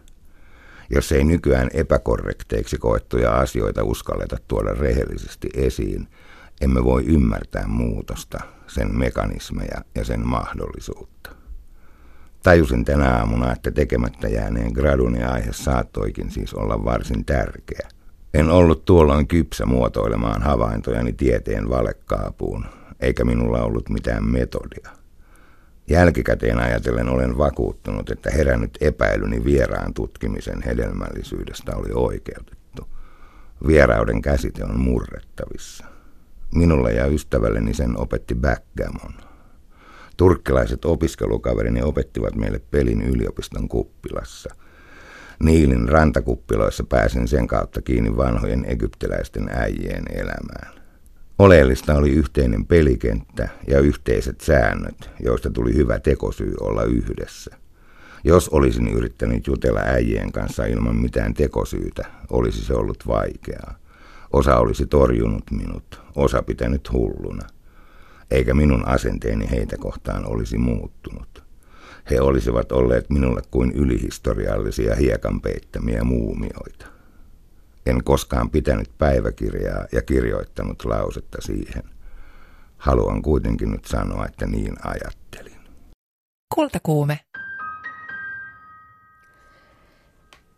[0.90, 6.08] Jos ei nykyään epäkorrekteiksi koettuja asioita uskalleta tuoda rehellisesti esiin,
[6.62, 11.30] emme voi ymmärtää muutosta, sen mekanismeja ja sen mahdollisuutta.
[12.44, 17.90] Tajusin tänä aamuna, että tekemättä jääneen graduni aihe saattoikin siis olla varsin tärkeä.
[18.34, 22.66] En ollut tuolloin kypsä muotoilemaan havaintojani tieteen valekaapuun,
[23.00, 25.05] eikä minulla ollut mitään metodia.
[25.90, 32.90] Jälkikäteen ajatellen olen vakuuttunut, että herännyt epäilyni vieraan tutkimisen hedelmällisyydestä oli oikeutettu.
[33.68, 35.86] Vierauden käsite on murrettavissa.
[36.56, 39.14] Minulle ja ystävälleni sen opetti backgammon.
[40.18, 44.56] Turkkilaiset opiskelukaverini opettivat meille pelin yliopiston kuppilassa.
[45.44, 50.85] Niilin rantakuppiloissa pääsin sen kautta kiinni vanhojen egyptiläisten äijien elämään.
[51.40, 57.58] Oleellista oli yhteinen pelikenttä ja yhteiset säännöt, joista tuli hyvä tekosyy olla yhdessä.
[58.24, 63.76] Jos olisin yrittänyt jutella äijien kanssa ilman mitään tekosyytä, olisi se ollut vaikeaa.
[64.34, 67.48] Osa olisi torjunut minut, osa pitänyt hulluna.
[68.32, 71.44] Eikä minun asenteeni heitä kohtaan olisi muuttunut.
[72.10, 76.95] He olisivat olleet minulle kuin ylihistoriallisia hiekan peittämiä muumioita.
[77.86, 81.84] En koskaan pitänyt päiväkirjaa ja kirjoittanut lausetta siihen.
[82.78, 85.60] Haluan kuitenkin nyt sanoa, että niin ajattelin.
[86.56, 87.20] Kultakuume.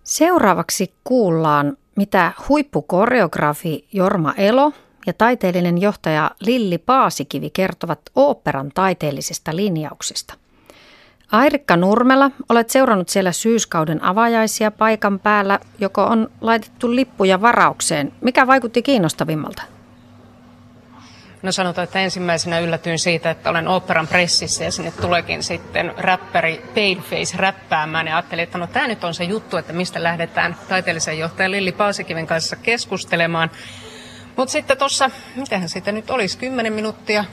[0.03, 4.73] Seuraavaksi kuullaan, mitä huippukoreografi Jorma Elo
[5.07, 10.33] ja taiteellinen johtaja Lilli Paasikivi kertovat oopperan taiteellisesta linjauksesta–
[11.31, 18.13] Airikka Nurmela, olet seurannut siellä syyskauden avajaisia paikan päällä, joko on laitettu lippuja varaukseen.
[18.21, 19.61] Mikä vaikutti kiinnostavimmalta?
[21.41, 26.61] No sanotaan, että ensimmäisenä yllätyin siitä, että olen operan pressissä ja sinne tuleekin sitten räppäri
[26.75, 31.19] Painface räppäämään ja ajattelin, että no tämä nyt on se juttu, että mistä lähdetään taiteellisen
[31.19, 33.51] johtajan Lilli Paasikiven kanssa keskustelemaan.
[34.35, 37.25] Mutta sitten tuossa, mitähän siitä nyt olisi, 10 minuuttia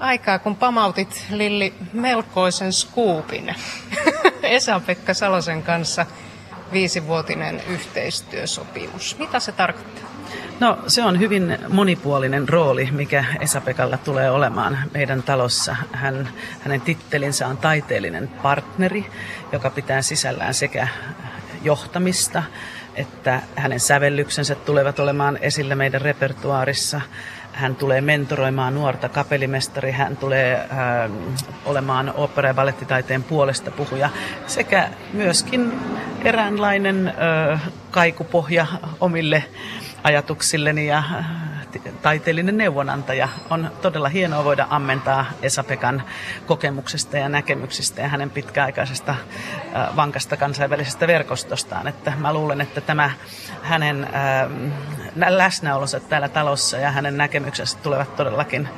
[0.00, 3.54] aikaa, kun pamautit Lilli melkoisen skuupin
[4.42, 6.06] Esa-Pekka Salosen kanssa
[6.72, 9.16] viisivuotinen yhteistyösopimus.
[9.18, 10.10] Mitä se tarkoittaa?
[10.60, 15.76] No se on hyvin monipuolinen rooli, mikä Esa-Pekalla tulee olemaan meidän talossa.
[15.92, 16.28] Hän,
[16.60, 19.06] hänen tittelinsä on taiteellinen partneri,
[19.52, 20.88] joka pitää sisällään sekä
[21.62, 22.42] johtamista,
[22.94, 27.00] että hänen sävellyksensä tulevat olemaan esillä meidän repertuaarissa.
[27.60, 31.10] Hän tulee mentoroimaan nuorta kapellimestari, hän tulee äh,
[31.64, 34.10] olemaan opera- ja ballettitaiteen puolesta puhuja
[34.46, 35.72] sekä myöskin
[36.24, 37.08] eräänlainen
[37.52, 38.66] äh, kaikupohja
[39.00, 39.44] omille
[40.02, 41.49] ajatuksilleni ja äh,
[42.02, 43.28] taiteellinen neuvonantaja.
[43.50, 46.02] On todella hienoa voida ammentaa Esa-Pekan
[46.46, 51.88] kokemuksesta ja näkemyksistä ja hänen pitkäaikaisesta äh, vankasta kansainvälisestä verkostostaan.
[51.88, 53.10] Että mä luulen, että tämä
[53.62, 58.68] hänen äh, läsnäolonsa täällä talossa ja hänen näkemyksensä tulevat todellakin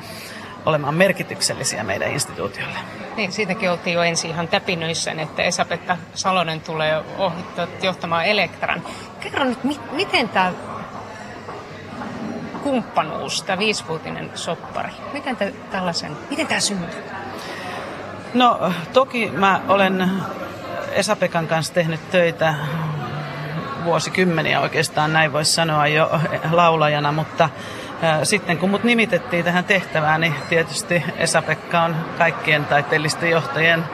[0.67, 2.79] olemaan merkityksellisiä meidän instituutiolle.
[3.17, 8.83] Niin, siitäkin oltiin jo ensin ihan täpinöissä, että Esa-Pekka Salonen tulee ohittaa, johtamaan Elektran.
[9.21, 10.53] Kerro nyt, mi- miten tämä
[12.63, 17.03] kumppanuus, tämä viisivuotinen soppari, miten te tällaisen, miten tämä syntyy?
[18.35, 20.11] No toki mä olen
[20.93, 22.55] Esa-Pekan kanssa tehnyt töitä
[23.85, 26.11] vuosikymmeniä oikeastaan, näin voisi sanoa jo
[26.51, 27.49] laulajana, mutta
[28.23, 33.85] sitten kun mut nimitettiin tähän tehtävään, niin tietysti Esa-Pekka on kaikkien taiteellisten johtajien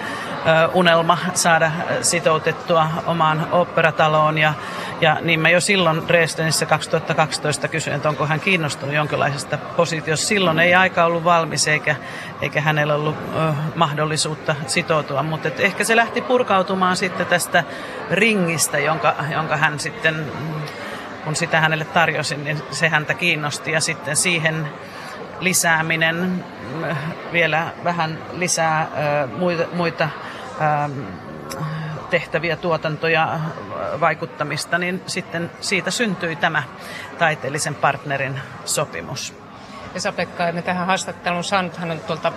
[0.74, 1.70] unelma saada
[2.02, 4.38] sitoutettua omaan operataloon.
[4.38, 4.54] Ja,
[5.00, 10.26] ja niin mä jo silloin Dresdenissä 2012 kysyin, että onko hän kiinnostunut jonkinlaisesta positiosta.
[10.26, 11.96] Silloin ei aika ollut valmis eikä,
[12.42, 17.64] eikä hänellä ollut ö, mahdollisuutta sitoutua, mutta ehkä se lähti purkautumaan sitten tästä
[18.10, 20.26] ringistä, jonka, jonka hän sitten
[21.24, 23.72] kun sitä hänelle tarjosin, niin se häntä kiinnosti.
[23.72, 24.68] Ja sitten siihen
[25.40, 26.44] lisääminen
[27.32, 28.88] vielä vähän lisää
[29.36, 30.08] muita, muita
[32.10, 33.40] tehtäviä, tuotantoja,
[34.00, 36.62] vaikuttamista, niin sitten siitä syntyi tämä
[37.18, 39.34] taiteellisen partnerin sopimus.
[39.94, 42.32] Esa-Pekka, tähän haastatteluun saanut, hän on tuolta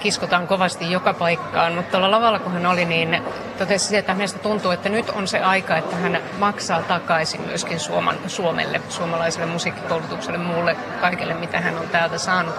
[0.00, 3.22] kiskotaan kovasti joka paikkaan, mutta tuolla lavalla kun hän oli, niin
[3.58, 8.16] totesi että hänestä tuntuu, että nyt on se aika, että hän maksaa takaisin myöskin Suomen,
[8.26, 12.54] Suomelle, suomalaiselle musiikkikoulutukselle, muulle kaikelle, mitä hän on täältä saanut.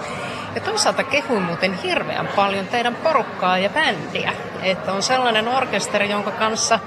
[0.56, 6.32] Ja toisaalta kehuin muuten hirveän paljon teidän porukkaa ja bändiä, että on sellainen orkesteri, jonka
[6.32, 6.80] kanssa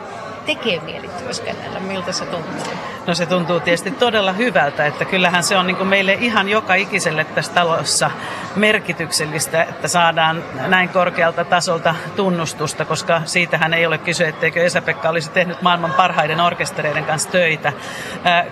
[0.47, 1.81] tekee mieli työskennellä?
[1.81, 2.73] Miltä se tuntuu?
[3.07, 6.75] No se tuntuu tietysti todella hyvältä, että kyllähän se on niin kuin meille ihan joka
[6.75, 8.11] ikiselle tässä talossa
[8.57, 15.31] merkityksellistä, että saadaan näin korkealta tasolta tunnustusta, koska siitähän ei ole kyse, etteikö Esa-Pekka olisi
[15.31, 17.73] tehnyt maailman parhaiden orkestereiden kanssa töitä.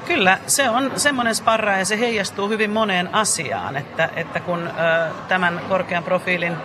[0.07, 4.71] Kyllä se on semmoinen sparra ja se heijastuu hyvin moneen asiaan, että, että kun
[5.29, 6.57] tämän korkean profiilin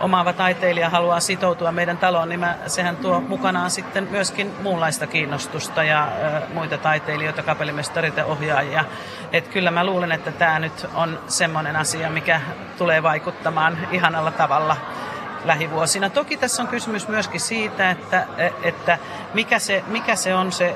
[0.00, 5.84] omaava taiteilija haluaa sitoutua meidän taloon, niin mä, sehän tuo mukanaan sitten myöskin muunlaista kiinnostusta
[5.84, 6.08] ja
[6.54, 8.84] muita taiteilijoita, kapellimestareita, ohjaajia.
[9.32, 12.40] Et kyllä mä luulen, että tämä nyt on semmoinen asia, mikä
[12.78, 14.76] tulee vaikuttamaan ihanalla tavalla
[15.44, 16.10] lähivuosina.
[16.10, 18.26] Toki tässä on kysymys myöskin siitä, että,
[18.62, 18.98] että
[19.34, 20.74] mikä, se, mikä se on se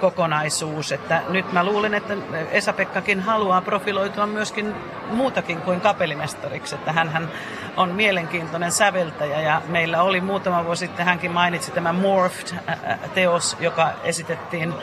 [0.00, 0.92] kokonaisuus.
[0.92, 2.14] Että nyt mä luulen, että
[2.50, 4.74] Esa-Pekkakin haluaa profiloitua myöskin
[5.10, 6.74] muutakin kuin kapellimestariksi.
[6.74, 7.30] Että hän
[7.76, 14.74] on mielenkiintoinen säveltäjä ja meillä oli muutama vuosi sitten, hänkin mainitsi tämä Morphed-teos, joka esitettiin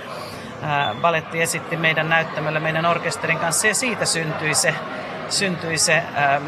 [1.02, 4.76] Baletti esitti meidän näyttämöllä meidän orkesterin kanssa ja siitä syntyi se,
[5.30, 6.46] syntyi se ähm,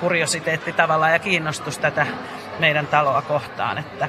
[0.00, 2.06] kuriositeetti tavallaan ja kiinnostus tätä
[2.58, 3.78] meidän taloa kohtaan.
[3.78, 4.08] Että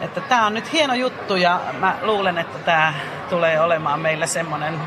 [0.00, 2.94] että tämä on nyt hieno juttu ja mä luulen, että tämä
[3.30, 4.80] tulee olemaan meillä semmoinen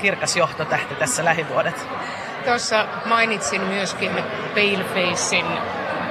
[0.00, 1.88] kirkas johtotähti tässä lähivuodet.
[2.44, 4.10] Tuossa mainitsin myöskin
[4.54, 5.46] Palefacein,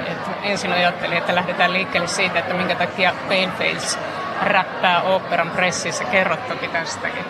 [0.06, 3.98] että ensin ajattelin, että lähdetään liikkeelle siitä, että minkä takia Paleface
[4.42, 6.04] räppää oopperan pressissä.
[6.04, 7.24] Kerrot toki tästäkin.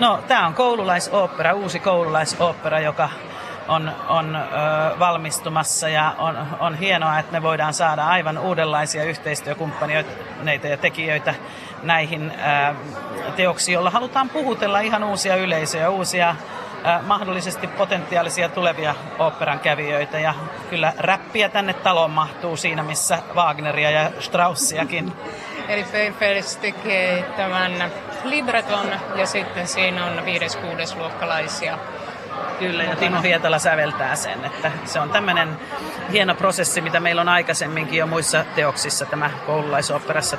[0.00, 3.10] No, tämä on koululaisooppera, uusi koululaisooppera, joka
[3.68, 4.40] on, on ö,
[4.98, 11.34] valmistumassa ja on, on hienoa, että me voidaan saada aivan uudenlaisia yhteistyökumppaneita ja tekijöitä
[11.82, 12.74] näihin ö,
[13.36, 20.34] teoksiin, joilla halutaan puhutella ihan uusia yleisöjä, uusia ö, mahdollisesti potentiaalisia tulevia oopperan kävijöitä ja
[20.70, 25.12] kyllä räppiä tänne taloon mahtuu siinä, missä Wagneria ja Straussiakin.
[25.68, 27.92] Eli Fairfax tekee tämän
[28.24, 28.86] libreton
[29.16, 31.78] ja sitten siinä on viides-kuudes luokkalaisia
[32.58, 34.44] Kyllä, ja Timo Hietala säveltää sen.
[34.44, 35.58] Että se on tämmöinen
[36.12, 40.36] hieno prosessi, mitä meillä on aikaisemminkin jo muissa teoksissa tämä koululaisoperassa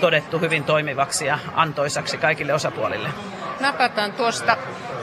[0.00, 3.08] todettu hyvin toimivaksi ja antoisaksi kaikille osapuolille.
[3.60, 4.56] Napataan tuosta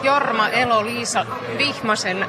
[0.04, 1.26] Jorma Elo Liisa
[1.58, 2.26] Vihmasen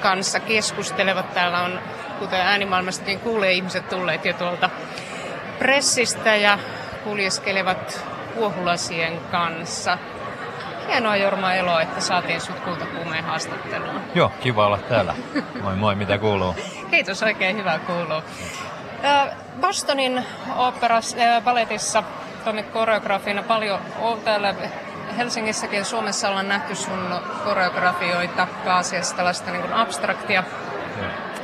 [0.00, 1.34] kanssa keskustelevat.
[1.34, 1.80] Täällä on,
[2.18, 4.70] kuten äänimaailmastakin kuulee, ihmiset tulleet jo tuolta
[5.58, 6.58] pressistä ja
[7.04, 9.98] kuljeskelevat kuohulasien kanssa.
[10.92, 14.00] Hienoa Jorma Elo, että saatiin sut kultakuumeen haastatteluun.
[14.14, 15.14] Joo, kiva olla täällä.
[15.62, 16.56] Moi moi, mitä kuuluu?
[16.90, 18.22] Kiitos, oikein hyvä kuuluu.
[19.60, 20.26] Bostonin
[20.56, 22.02] operas, balletissa
[22.44, 23.80] tuonne koreografina paljon
[24.24, 24.54] täällä
[25.16, 30.44] Helsingissäkin ja Suomessa ollaan nähty sun koreografioita pääasiassa tällaista niin kuin abstraktia,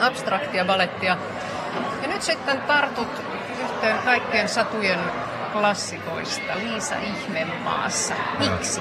[0.01, 1.17] abstraktia balettia.
[2.03, 3.23] Ja nyt sitten tartut
[3.61, 5.01] yhteen kaikkien satujen
[5.53, 8.15] klassikoista Liisa Ihmemaassa.
[8.39, 8.81] Miksi?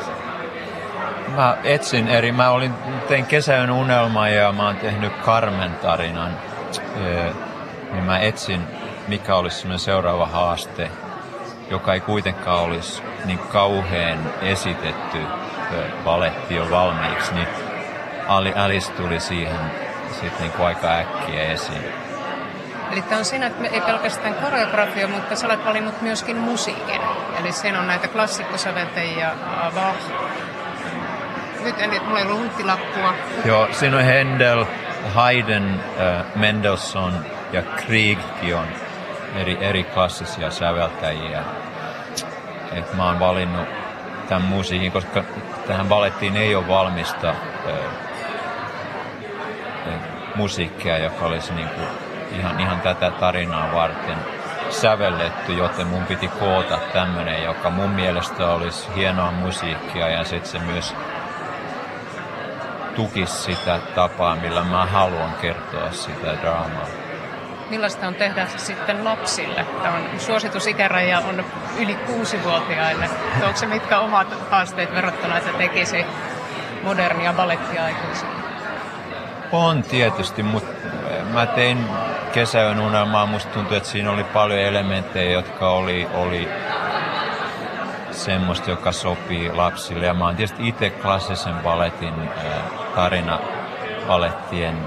[1.35, 2.73] Mä etsin eri, mä olin,
[3.07, 6.31] tein kesän unelmaa ja mä oon tehnyt Carmen-tarinan.
[7.91, 8.63] Niin mä etsin,
[9.07, 10.91] mikä olisi seuraava haaste,
[11.69, 15.17] joka ei kuitenkaan olisi niin kauhean esitetty
[16.05, 17.47] valetti jo valmiiksi, niin
[18.55, 19.59] Alice tuli siihen
[20.11, 22.06] sitten niin aika äkkiä esiin.
[22.91, 27.01] Eli tämä on siinä, että ei pelkästään koreografia, mutta sä olet valinnut myöskin musiikin.
[27.39, 29.31] Eli siinä on näitä klassikkosäveltäjiä,
[29.75, 29.97] Bach.
[31.63, 32.51] Nyt en mulla ei ollut.
[33.45, 34.65] Joo, siinä on Händel,
[35.13, 37.13] Haydn, äh, Mendelssohn
[37.51, 38.67] ja Kriegkin on
[39.35, 41.43] eri, eri klassisia säveltäjiä.
[42.71, 43.67] Et mä oon valinnut
[44.29, 45.23] tämän musiikin, koska
[45.67, 47.35] tähän balettiin ei ole valmista äh,
[50.35, 54.17] musiikkia, joka olisi niin kuin ihan, ihan tätä tarinaa varten
[54.69, 60.59] sävelletty, joten mun piti koota tämmöinen, joka mun mielestä olisi hienoa musiikkia ja sitten se
[60.59, 60.95] myös
[62.95, 66.87] tukisi sitä tapaa, millä mä haluan kertoa sitä draamaa.
[67.69, 69.65] Millaista on tehdä sitten lapsille?
[69.83, 71.45] Tämä on suositusikäraja on
[71.79, 73.09] yli kuusivuotiaille.
[73.43, 76.05] Onko se mitkä omat haasteet verrattuna, että tekisi
[76.83, 78.33] modernia balettia aikuisille?
[79.51, 80.87] On tietysti, mutta
[81.33, 81.89] mä tein
[82.33, 83.25] kesäyön unelmaa.
[83.25, 86.49] Musta tuntui, että siinä oli paljon elementtejä, jotka oli, oli
[88.11, 90.05] semmoista, joka sopii lapsille.
[90.05, 92.13] Ja mä oon tietysti itse klassisen baletin
[92.95, 93.39] tarina
[94.07, 94.77] balettien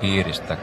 [0.00, 0.56] piiristä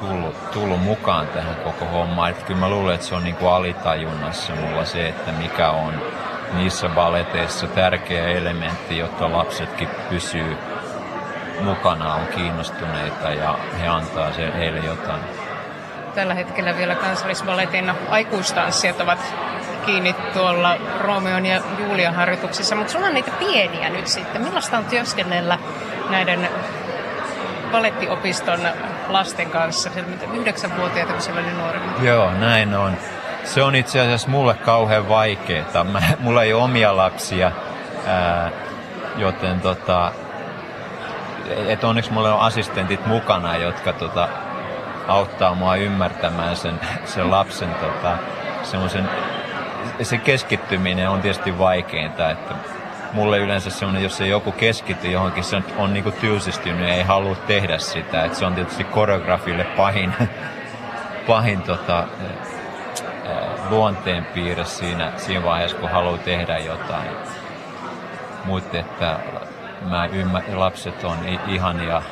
[0.00, 2.30] tullut, tullut mukaan tähän koko hommaan.
[2.30, 5.94] Että kyllä mä luulen, että se on niin kuin alitajunnassa mulla se, että mikä on
[6.52, 10.56] niissä baleteissa tärkeä elementti, jotta lapsetkin pysyy
[11.60, 15.20] mukana on kiinnostuneita ja he antaa se heille jotain.
[16.14, 19.34] Tällä hetkellä vielä kansallisballetin aikuistanssijat ovat
[19.86, 24.42] kiinni tuolla Romeon ja Julian harjoituksissa, mutta sulla on niitä pieniä nyt sitten.
[24.42, 25.58] Millaista on työskennellä
[26.10, 26.48] näiden
[27.72, 28.60] balettiopiston
[29.08, 29.90] lasten kanssa,
[30.32, 31.80] yhdeksänvuotiaita, kun siellä oli nuori?
[32.02, 32.96] Joo, näin on.
[33.44, 35.86] Se on itse asiassa mulle kauhean vaikeaa.
[36.20, 37.52] mulla ei ole omia lapsia,
[38.06, 38.50] ää,
[39.16, 40.12] joten tota,
[41.68, 44.28] et onneksi mulla on assistentit mukana, jotka tota,
[45.08, 48.16] auttaa mua ymmärtämään sen, sen lapsen tota,
[48.62, 49.08] semmoisen,
[50.02, 52.54] se keskittyminen on tietysti vaikeinta, että
[53.12, 57.34] mulle yleensä semmoinen, jos ei joku keskity johonkin, se on, on niinku tylsistynyt ei halua
[57.34, 58.24] tehdä sitä.
[58.24, 60.14] että se on tietysti koreografille pahin,
[61.26, 62.04] pahin tota,
[63.70, 67.10] luonteenpiirre siinä, siinä vaiheessa, kun haluaa tehdä jotain.
[68.44, 69.18] Mutta että
[69.80, 71.18] mä ymmär, lapset on
[71.48, 72.02] ihania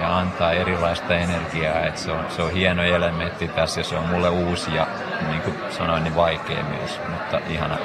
[0.00, 1.80] ja antaa erilaista energiaa.
[1.80, 4.86] että se, on, se on hieno elementti tässä ja se on mulle uusi ja
[5.28, 7.78] niin kuin sanoin, niin vaikea myös, mutta ihana.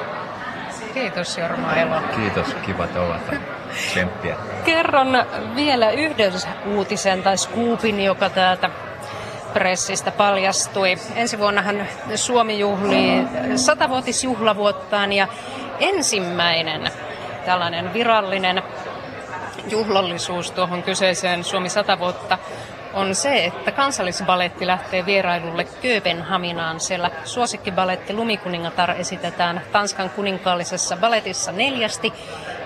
[0.94, 2.02] Kiitos Jorma Elo.
[2.16, 3.20] Kiitos, kiva olla
[3.74, 4.36] Tsemppiä.
[4.66, 6.32] Kerron vielä yhden
[6.66, 8.70] uutisen tai skuupin, joka täältä
[9.54, 10.98] pressistä paljastui.
[11.16, 15.28] Ensi vuonnahan Suomi juhlii satavuotisjuhlavuottaan ja
[15.80, 16.92] ensimmäinen
[17.46, 18.64] tällainen virallinen
[19.70, 22.38] juhlallisuus tuohon kyseiseen Suomi 100 vuotta
[22.94, 26.80] on se, että kansallisbaletti lähtee vierailulle Kööpenhaminaan.
[26.80, 32.14] Siellä suosikkibaletti Lumikuningatar esitetään Tanskan kuninkaallisessa baletissa neljästi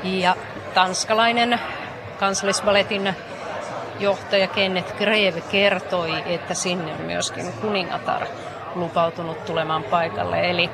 [0.04, 0.36] ja
[0.74, 1.60] tanskalainen
[2.20, 3.16] kansallisbaletin
[4.00, 8.28] johtaja Kenneth Greve kertoi, että sinne on myöskin kuningatar
[8.76, 10.50] lupautunut tulemaan paikalle.
[10.50, 10.70] Eli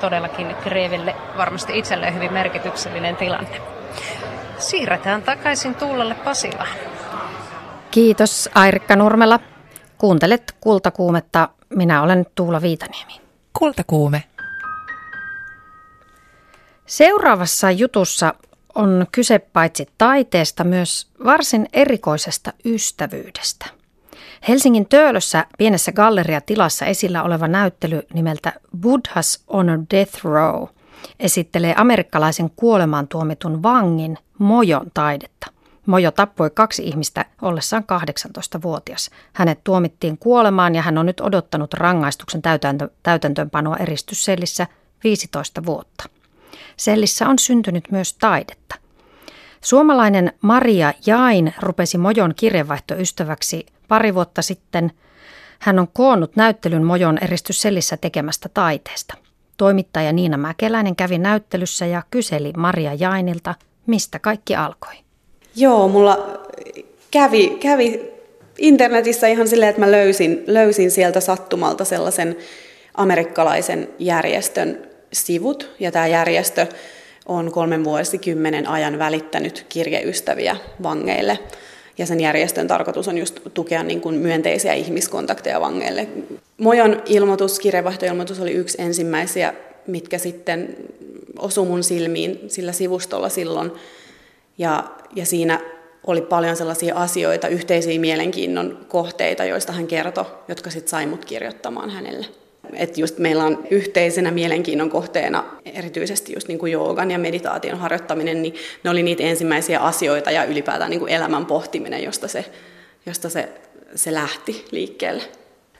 [0.00, 3.60] todellakin Grevelle varmasti itselleen hyvin merkityksellinen tilanne.
[4.58, 6.68] Siirretään takaisin Tuulalle Pasilaan.
[7.90, 9.40] Kiitos Airikka Nurmela.
[9.98, 11.48] Kuuntelet Kultakuumetta.
[11.74, 13.12] Minä olen Tuula Viitaniemi.
[13.58, 14.24] Kultakuume.
[16.86, 18.34] Seuraavassa jutussa
[18.74, 23.77] on kyse paitsi taiteesta myös varsin erikoisesta ystävyydestä.
[24.48, 30.64] Helsingin Töölössä pienessä galleriatilassa esillä oleva näyttely nimeltä Buddhas on a Death Row
[31.20, 35.46] esittelee amerikkalaisen kuolemaan tuomitun vangin Mojon taidetta.
[35.86, 39.10] Mojo tappoi kaksi ihmistä ollessaan 18-vuotias.
[39.32, 44.66] Hänet tuomittiin kuolemaan ja hän on nyt odottanut rangaistuksen täytäntö, täytäntöönpanoa eristyssellissä
[45.04, 46.04] 15 vuotta.
[46.76, 48.74] Sellissä on syntynyt myös taidetta.
[49.60, 54.92] Suomalainen Maria Jain rupesi Mojon kirjeenvaihtoystäväksi pari vuotta sitten.
[55.58, 59.14] Hän on koonnut näyttelyn Mojon eristyssellissä tekemästä taiteesta.
[59.56, 63.54] Toimittaja Niina Mäkeläinen kävi näyttelyssä ja kyseli Maria Jainilta,
[63.86, 64.94] mistä kaikki alkoi.
[65.56, 66.42] Joo, mulla
[67.10, 68.10] kävi, kävi
[68.58, 72.36] internetissä ihan silleen, että mä löysin, löysin sieltä sattumalta sellaisen
[72.94, 74.82] amerikkalaisen järjestön
[75.12, 75.70] sivut.
[75.80, 76.66] Ja tämä järjestö
[77.26, 81.38] on kolmen vuosikymmenen ajan välittänyt kirjeystäviä vangeille.
[81.98, 86.08] Ja sen järjestön tarkoitus on just tukea niin kuin myönteisiä ihmiskontakteja vangeille.
[86.58, 89.54] Mojon ilmoitus, kirjeenvaihtoilmoitus oli yksi ensimmäisiä,
[89.86, 90.76] mitkä sitten
[91.38, 93.72] osu mun silmiin sillä sivustolla silloin.
[94.58, 94.84] Ja,
[95.16, 95.60] ja siinä
[96.06, 101.90] oli paljon sellaisia asioita, yhteisiä mielenkiinnon kohteita, joista hän kertoi, jotka sitten sai mut kirjoittamaan
[101.90, 102.26] hänelle.
[102.72, 108.42] Et just meillä on yhteisenä mielenkiinnon kohteena erityisesti just niin kuin joogan ja meditaation harjoittaminen,
[108.42, 108.54] niin
[108.84, 112.44] ne oli niitä ensimmäisiä asioita ja ylipäätään niin kuin elämän pohtiminen, josta se,
[113.06, 113.48] josta se,
[113.94, 115.22] se lähti liikkeelle.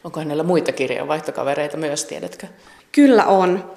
[0.05, 2.47] Onko hänellä muita kirjeenvaihtokavereita myös, tiedätkö?
[2.93, 3.71] Kyllä on.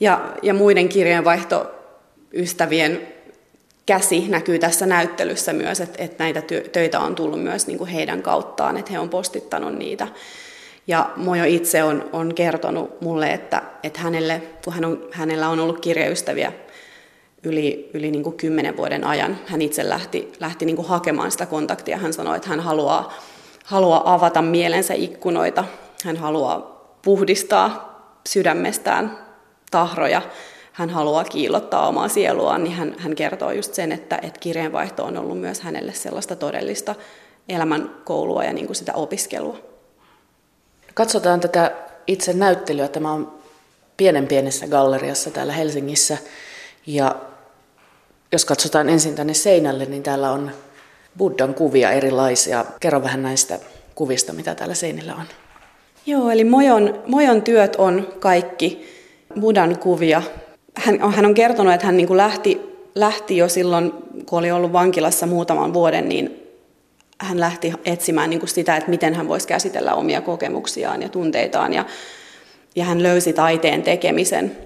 [0.00, 3.14] Ja, ja muiden kirjeenvaihtoystävien
[3.86, 6.42] käsi näkyy tässä näyttelyssä myös, että, että näitä
[6.72, 10.08] töitä on tullut myös niin kuin heidän kauttaan, että he on postittanut niitä.
[10.86, 15.60] Ja Mojo itse on, on kertonut mulle, että, että hänelle, kun hän on, hänellä on
[15.60, 16.52] ollut kirjaystäviä
[17.42, 21.46] yli, yli niin kuin kymmenen vuoden ajan, hän itse lähti, lähti niin kuin hakemaan sitä
[21.46, 21.96] kontaktia.
[21.96, 23.14] Hän sanoi, että hän haluaa,
[23.64, 25.64] haluaa avata mielensä ikkunoita,
[26.04, 27.94] hän haluaa puhdistaa
[28.28, 29.18] sydämestään
[29.70, 30.22] tahroja,
[30.72, 35.16] hän haluaa kiillottaa omaa sieluaan, niin hän, hän kertoo just sen, että, että kirjeenvaihto on
[35.16, 36.94] ollut myös hänelle sellaista todellista
[37.48, 39.73] elämän koulua ja niin kuin sitä opiskelua.
[40.94, 41.72] Katsotaan tätä
[42.06, 42.88] itse näyttelyä.
[42.88, 43.32] Tämä on
[43.96, 46.18] pienen pienessä galleriassa täällä Helsingissä.
[46.86, 47.16] Ja
[48.32, 50.50] jos katsotaan ensin tänne seinälle, niin täällä on
[51.18, 52.64] Buddhan kuvia erilaisia.
[52.80, 53.58] Kerro vähän näistä
[53.94, 55.26] kuvista, mitä täällä seinillä on.
[56.06, 58.86] Joo, eli Mojon, Mojon työt on kaikki
[59.40, 60.22] Buddhan kuvia.
[60.74, 62.60] Hän, hän on kertonut, että hän niin lähti,
[62.94, 63.92] lähti jo silloin,
[64.26, 66.43] kun oli ollut vankilassa muutaman vuoden, niin
[67.18, 71.74] hän lähti etsimään niin kuin sitä, että miten hän voisi käsitellä omia kokemuksiaan ja tunteitaan.
[71.74, 71.84] Ja,
[72.76, 74.56] ja hän löysi taiteen tekemisen.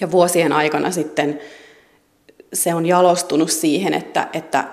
[0.00, 1.40] Ja vuosien aikana sitten
[2.52, 4.64] se on jalostunut siihen, että, että,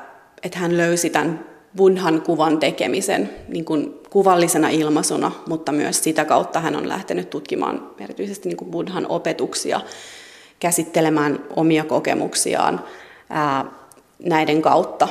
[0.44, 1.46] että hän löysi tämän
[1.76, 7.92] Buddhan kuvan tekemisen niin kuin kuvallisena ilmaisuna, mutta myös sitä kautta hän on lähtenyt tutkimaan
[8.00, 9.82] erityisesti niin kuin Buddhan opetuksia,
[10.60, 12.84] käsittelemään omia kokemuksiaan
[13.30, 13.66] ää,
[14.24, 15.08] näiden kautta.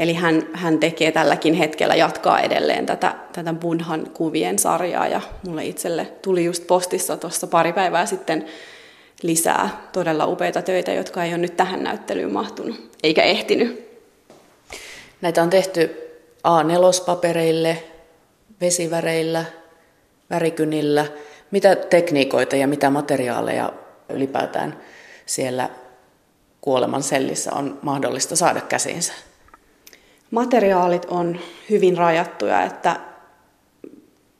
[0.00, 5.64] Eli hän, hän tekee tälläkin hetkellä, jatkaa edelleen tätä, tätä Buddhan kuvien sarjaa ja mulle
[5.64, 8.46] itselle tuli just postissa tuossa pari päivää sitten
[9.22, 14.00] lisää todella upeita töitä, jotka ei ole nyt tähän näyttelyyn mahtunut, eikä ehtinyt.
[15.20, 15.90] Näitä on tehty
[16.48, 17.76] A4-papereille,
[18.60, 19.44] vesiväreillä,
[20.30, 21.06] värikynillä.
[21.50, 23.72] Mitä tekniikoita ja mitä materiaaleja
[24.08, 24.80] ylipäätään
[25.26, 25.70] siellä
[26.60, 29.12] kuoleman sellissä on mahdollista saada käsiinsä?
[30.30, 31.38] Materiaalit on
[31.70, 32.96] hyvin rajattuja, että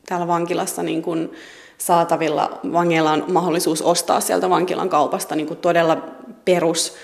[0.06, 1.32] täällä vankilassa niin kuin
[1.78, 5.96] saatavilla vangeilla on mahdollisuus ostaa sieltä vankilan kaupasta niin kuin todella
[6.44, 6.94] perus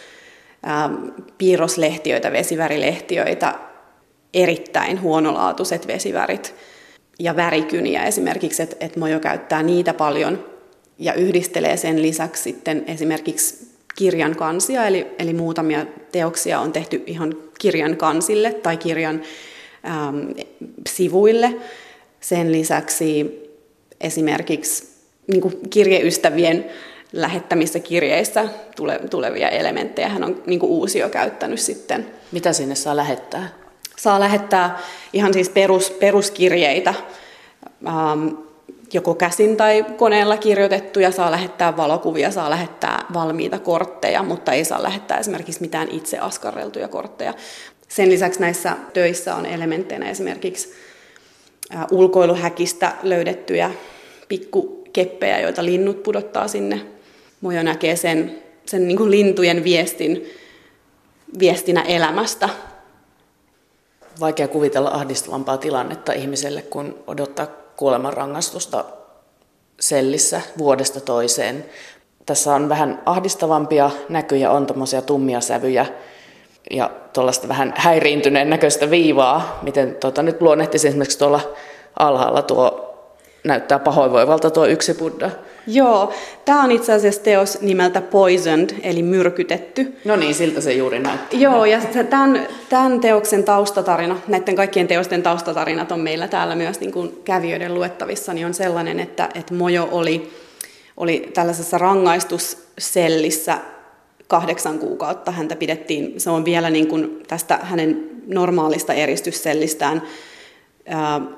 [0.63, 0.91] ää,
[1.39, 3.55] piirroslehtiöitä, vesivärilehtiöitä,
[4.35, 6.55] erittäin huonolaatuiset vesivärit
[7.19, 10.45] ja värikyniä esimerkiksi, että et Mojo käyttää niitä paljon
[10.99, 17.37] ja yhdistelee sen lisäksi sitten esimerkiksi kirjan kansia, eli, eli muutamia teoksia on tehty ihan
[17.59, 19.23] kirjan kansille tai kirjan
[19.87, 20.31] ähm,
[20.89, 21.57] sivuille.
[22.21, 23.41] Sen lisäksi
[24.01, 24.89] esimerkiksi
[25.27, 26.67] niin kuin kirjeystävien
[27.13, 32.07] lähettämissä kirjeissä tule, tulevia elementtejä hän on niin kuin uusio käyttänyt sitten.
[32.33, 33.49] Mitä sinne saa lähettää?
[33.97, 34.79] Saa lähettää
[35.13, 36.95] ihan siis perus, peruskirjeitä,
[37.87, 38.46] ähm,
[38.93, 44.83] joko käsin tai koneella kirjoitettuja, saa lähettää valokuvia, saa lähettää valmiita kortteja, mutta ei saa
[44.83, 47.35] lähettää esimerkiksi mitään itse askarreltuja kortteja.
[47.89, 50.75] Sen lisäksi näissä töissä on elementteinä esimerkiksi
[51.91, 53.71] ulkoiluhäkistä löydettyjä
[54.29, 56.81] pikkukeppejä, joita linnut pudottaa sinne.
[57.41, 60.25] Mojo näkee sen, sen niin kuin lintujen viestin,
[61.39, 62.49] viestinä elämästä.
[64.21, 68.85] Vaikea kuvitella ahdistavampaa tilannetta ihmiselle, kun odottaa kuolemanrangaistusta
[69.81, 71.65] sellissä vuodesta toiseen.
[72.27, 75.87] Tässä on vähän ahdistavampia näkyjä, on tuommoisia tummia sävyjä
[76.71, 81.41] ja tuollaista vähän häiriintyneen näköistä viivaa, miten tuota, nyt luonnehtisin esimerkiksi tuolla
[81.99, 82.87] alhaalla tuo
[83.45, 85.31] näyttää pahoinvoivalta tuo yksi buddha.
[85.67, 86.13] Joo,
[86.45, 89.97] tämä on itse asiassa teos nimeltä Poisoned, eli myrkytetty.
[90.05, 91.41] No niin, siltä se juuri näyttää.
[91.41, 96.93] Joo, ja tämän, tämän teoksen taustatarina, näiden kaikkien teosten taustatarinat on meillä täällä myös niin
[96.93, 100.31] kuin kävijöiden luettavissa, niin on sellainen, että, että Mojo oli,
[100.97, 103.59] oli tällaisessa rangaistussellissä
[104.27, 105.31] kahdeksan kuukautta.
[105.31, 110.03] Häntä pidettiin, se on vielä niin kuin tästä hänen normaalista eristyssellistään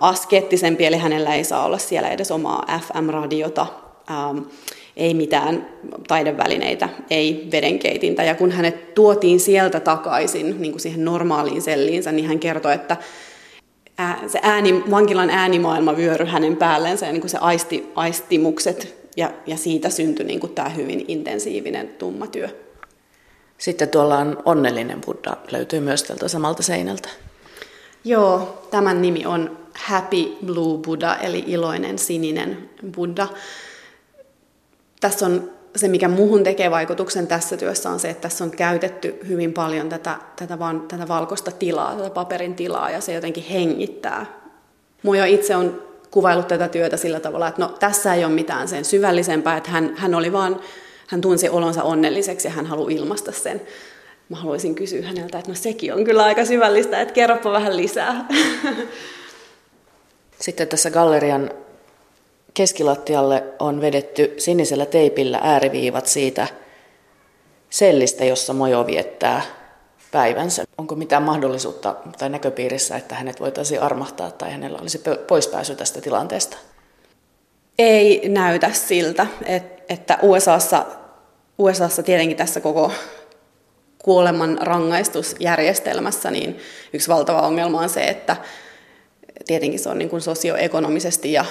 [0.01, 3.67] askeettisempi, eli hänellä ei saa olla siellä edes omaa FM-radiota,
[4.97, 5.69] ei mitään
[6.09, 8.23] taidevälineitä, ei vedenkeitintä.
[8.25, 12.97] Ja kun hänet tuotiin sieltä takaisin niin kuin siihen normaaliin selliinsä, niin hän kertoi, että
[14.27, 19.57] se ääni, vankilan äänimaailma vyöry hänen päällensä ja niin kuin se aisti, aistimukset, ja, ja
[19.57, 22.49] siitä syntyi niin kuin tämä hyvin intensiivinen tumma työ.
[23.59, 27.09] Sitten tuolla on onnellinen Buddha, löytyy myös tältä samalta seinältä.
[28.05, 33.29] Joo, tämän nimi on Happy Blue Buddha, eli iloinen sininen Buddha.
[35.01, 39.19] Tässä on se, mikä muuhun tekee vaikutuksen tässä työssä, on se, että tässä on käytetty
[39.29, 44.27] hyvin paljon tätä, tätä, vaan, tätä valkoista tilaa, tätä paperin tilaa, ja se jotenkin hengittää.
[45.03, 48.85] Muja itse on kuvailut tätä työtä sillä tavalla, että no, tässä ei ole mitään sen
[48.85, 50.61] syvällisempää, että hän, hän oli vaan,
[51.07, 53.61] hän tunsi olonsa onnelliseksi ja hän haluaa ilmaista sen
[54.29, 58.25] mä haluaisin kysyä häneltä, että no sekin on kyllä aika syvällistä, että kerropa vähän lisää.
[60.41, 61.51] Sitten tässä gallerian
[62.59, 66.47] keskilattialle on vedetty sinisellä teipillä ääriviivat siitä
[67.71, 69.43] sellistä, jossa Mojo viettää
[70.11, 70.65] päivänsä.
[70.79, 76.57] Onko mitään mahdollisuutta tai näköpiirissä, että hänet voitaisiin armahtaa tai hänellä olisi poispääsy tästä tilanteesta?
[77.79, 79.27] Ei näytä siltä,
[79.89, 80.87] että USAssa,
[81.59, 82.93] USAssa tietenkin tässä koko
[83.99, 86.59] kuoleman rangaistusjärjestelmässä, niin
[86.93, 88.37] yksi valtava ongelma on se, että
[89.49, 91.45] tietenkin se on niin kuin sosioekonomisesti ja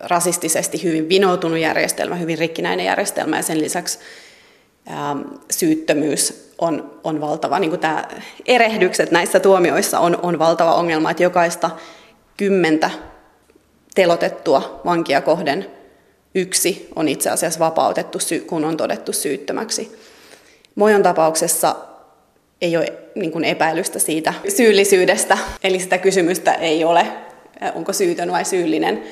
[0.00, 3.98] rasistisesti hyvin vinoutunut järjestelmä, hyvin rikkinäinen järjestelmä ja sen lisäksi
[4.86, 5.16] ää,
[5.50, 8.04] syyttömyys on, on valtava, niin kuin tämä
[8.46, 11.70] erehdykset näissä tuomioissa on, on valtava ongelma, että jokaista
[12.36, 12.90] kymmentä
[13.94, 15.66] telotettua vankia kohden
[16.34, 19.98] yksi on itse asiassa vapautettu, kun on todettu syyttömäksi.
[20.74, 21.76] Mojon tapauksessa
[22.60, 27.06] ei ole niin kuin epäilystä siitä syyllisyydestä, eli sitä kysymystä ei ole,
[27.74, 29.02] onko syytön vai syyllinen.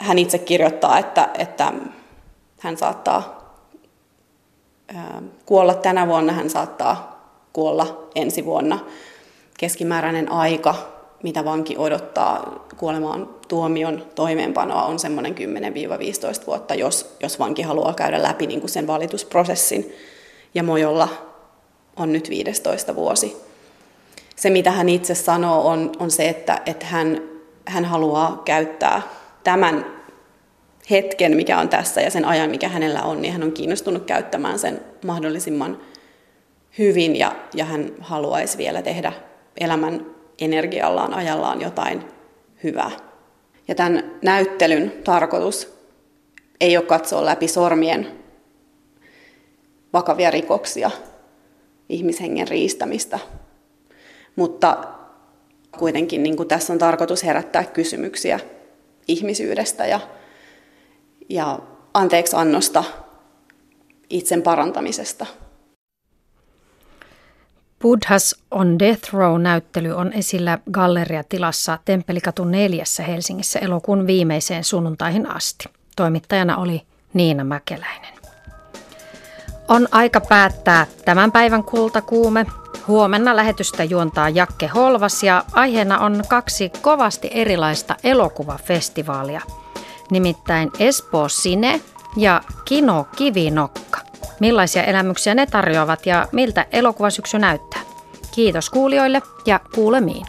[0.00, 1.72] Hän itse kirjoittaa, että, että
[2.60, 3.38] hän saattaa
[5.46, 7.18] kuolla tänä vuonna, hän saattaa
[7.52, 8.78] kuolla ensi vuonna.
[9.58, 10.74] Keskimääräinen aika,
[11.22, 15.34] mitä vanki odottaa kuolemaan tuomion toimeenpanoa, on semmoinen
[16.42, 19.92] 10-15 vuotta, jos, jos vanki haluaa käydä läpi niin kuin sen valitusprosessin
[20.54, 21.08] ja Mojolla
[21.96, 23.36] on nyt 15 vuosi.
[24.36, 27.22] Se, mitä hän itse sanoo, on, on se, että, että hän,
[27.68, 29.02] hän haluaa käyttää
[29.44, 29.86] tämän
[30.90, 34.58] hetken, mikä on tässä, ja sen ajan, mikä hänellä on, niin hän on kiinnostunut käyttämään
[34.58, 35.78] sen mahdollisimman
[36.78, 39.12] hyvin, ja, ja hän haluaisi vielä tehdä
[39.60, 40.06] elämän
[40.40, 42.04] energiallaan, ajallaan jotain
[42.64, 42.90] hyvää.
[43.68, 45.78] Ja tämän näyttelyn tarkoitus
[46.60, 48.06] ei ole katsoa läpi sormien
[49.92, 50.90] vakavia rikoksia,
[51.88, 53.18] ihmishengen riistämistä.
[54.36, 54.76] Mutta
[55.78, 58.40] kuitenkin niin kuin tässä on tarkoitus herättää kysymyksiä
[59.08, 60.00] ihmisyydestä ja,
[61.28, 61.58] ja
[61.94, 62.84] anteeksi annosta,
[64.10, 65.26] itsen parantamisesta.
[67.82, 75.64] Buddhas on Death Row-näyttely on esillä galleriatilassa Temppelikatu 4 Helsingissä elokuun viimeiseen sunnuntaihin asti.
[75.96, 76.82] Toimittajana oli
[77.14, 78.14] Niina Mäkeläinen.
[79.68, 82.46] On aika päättää tämän päivän kultakuume.
[82.88, 89.40] Huomenna lähetystä juontaa Jakke Holvas ja aiheena on kaksi kovasti erilaista elokuvafestivaalia.
[90.10, 91.80] Nimittäin Espoo Sine
[92.16, 94.00] ja Kino Kivinokka.
[94.40, 97.80] Millaisia elämyksiä ne tarjoavat ja miltä elokuvasyksy näyttää?
[98.34, 100.26] Kiitos kuulijoille ja kuulemiin.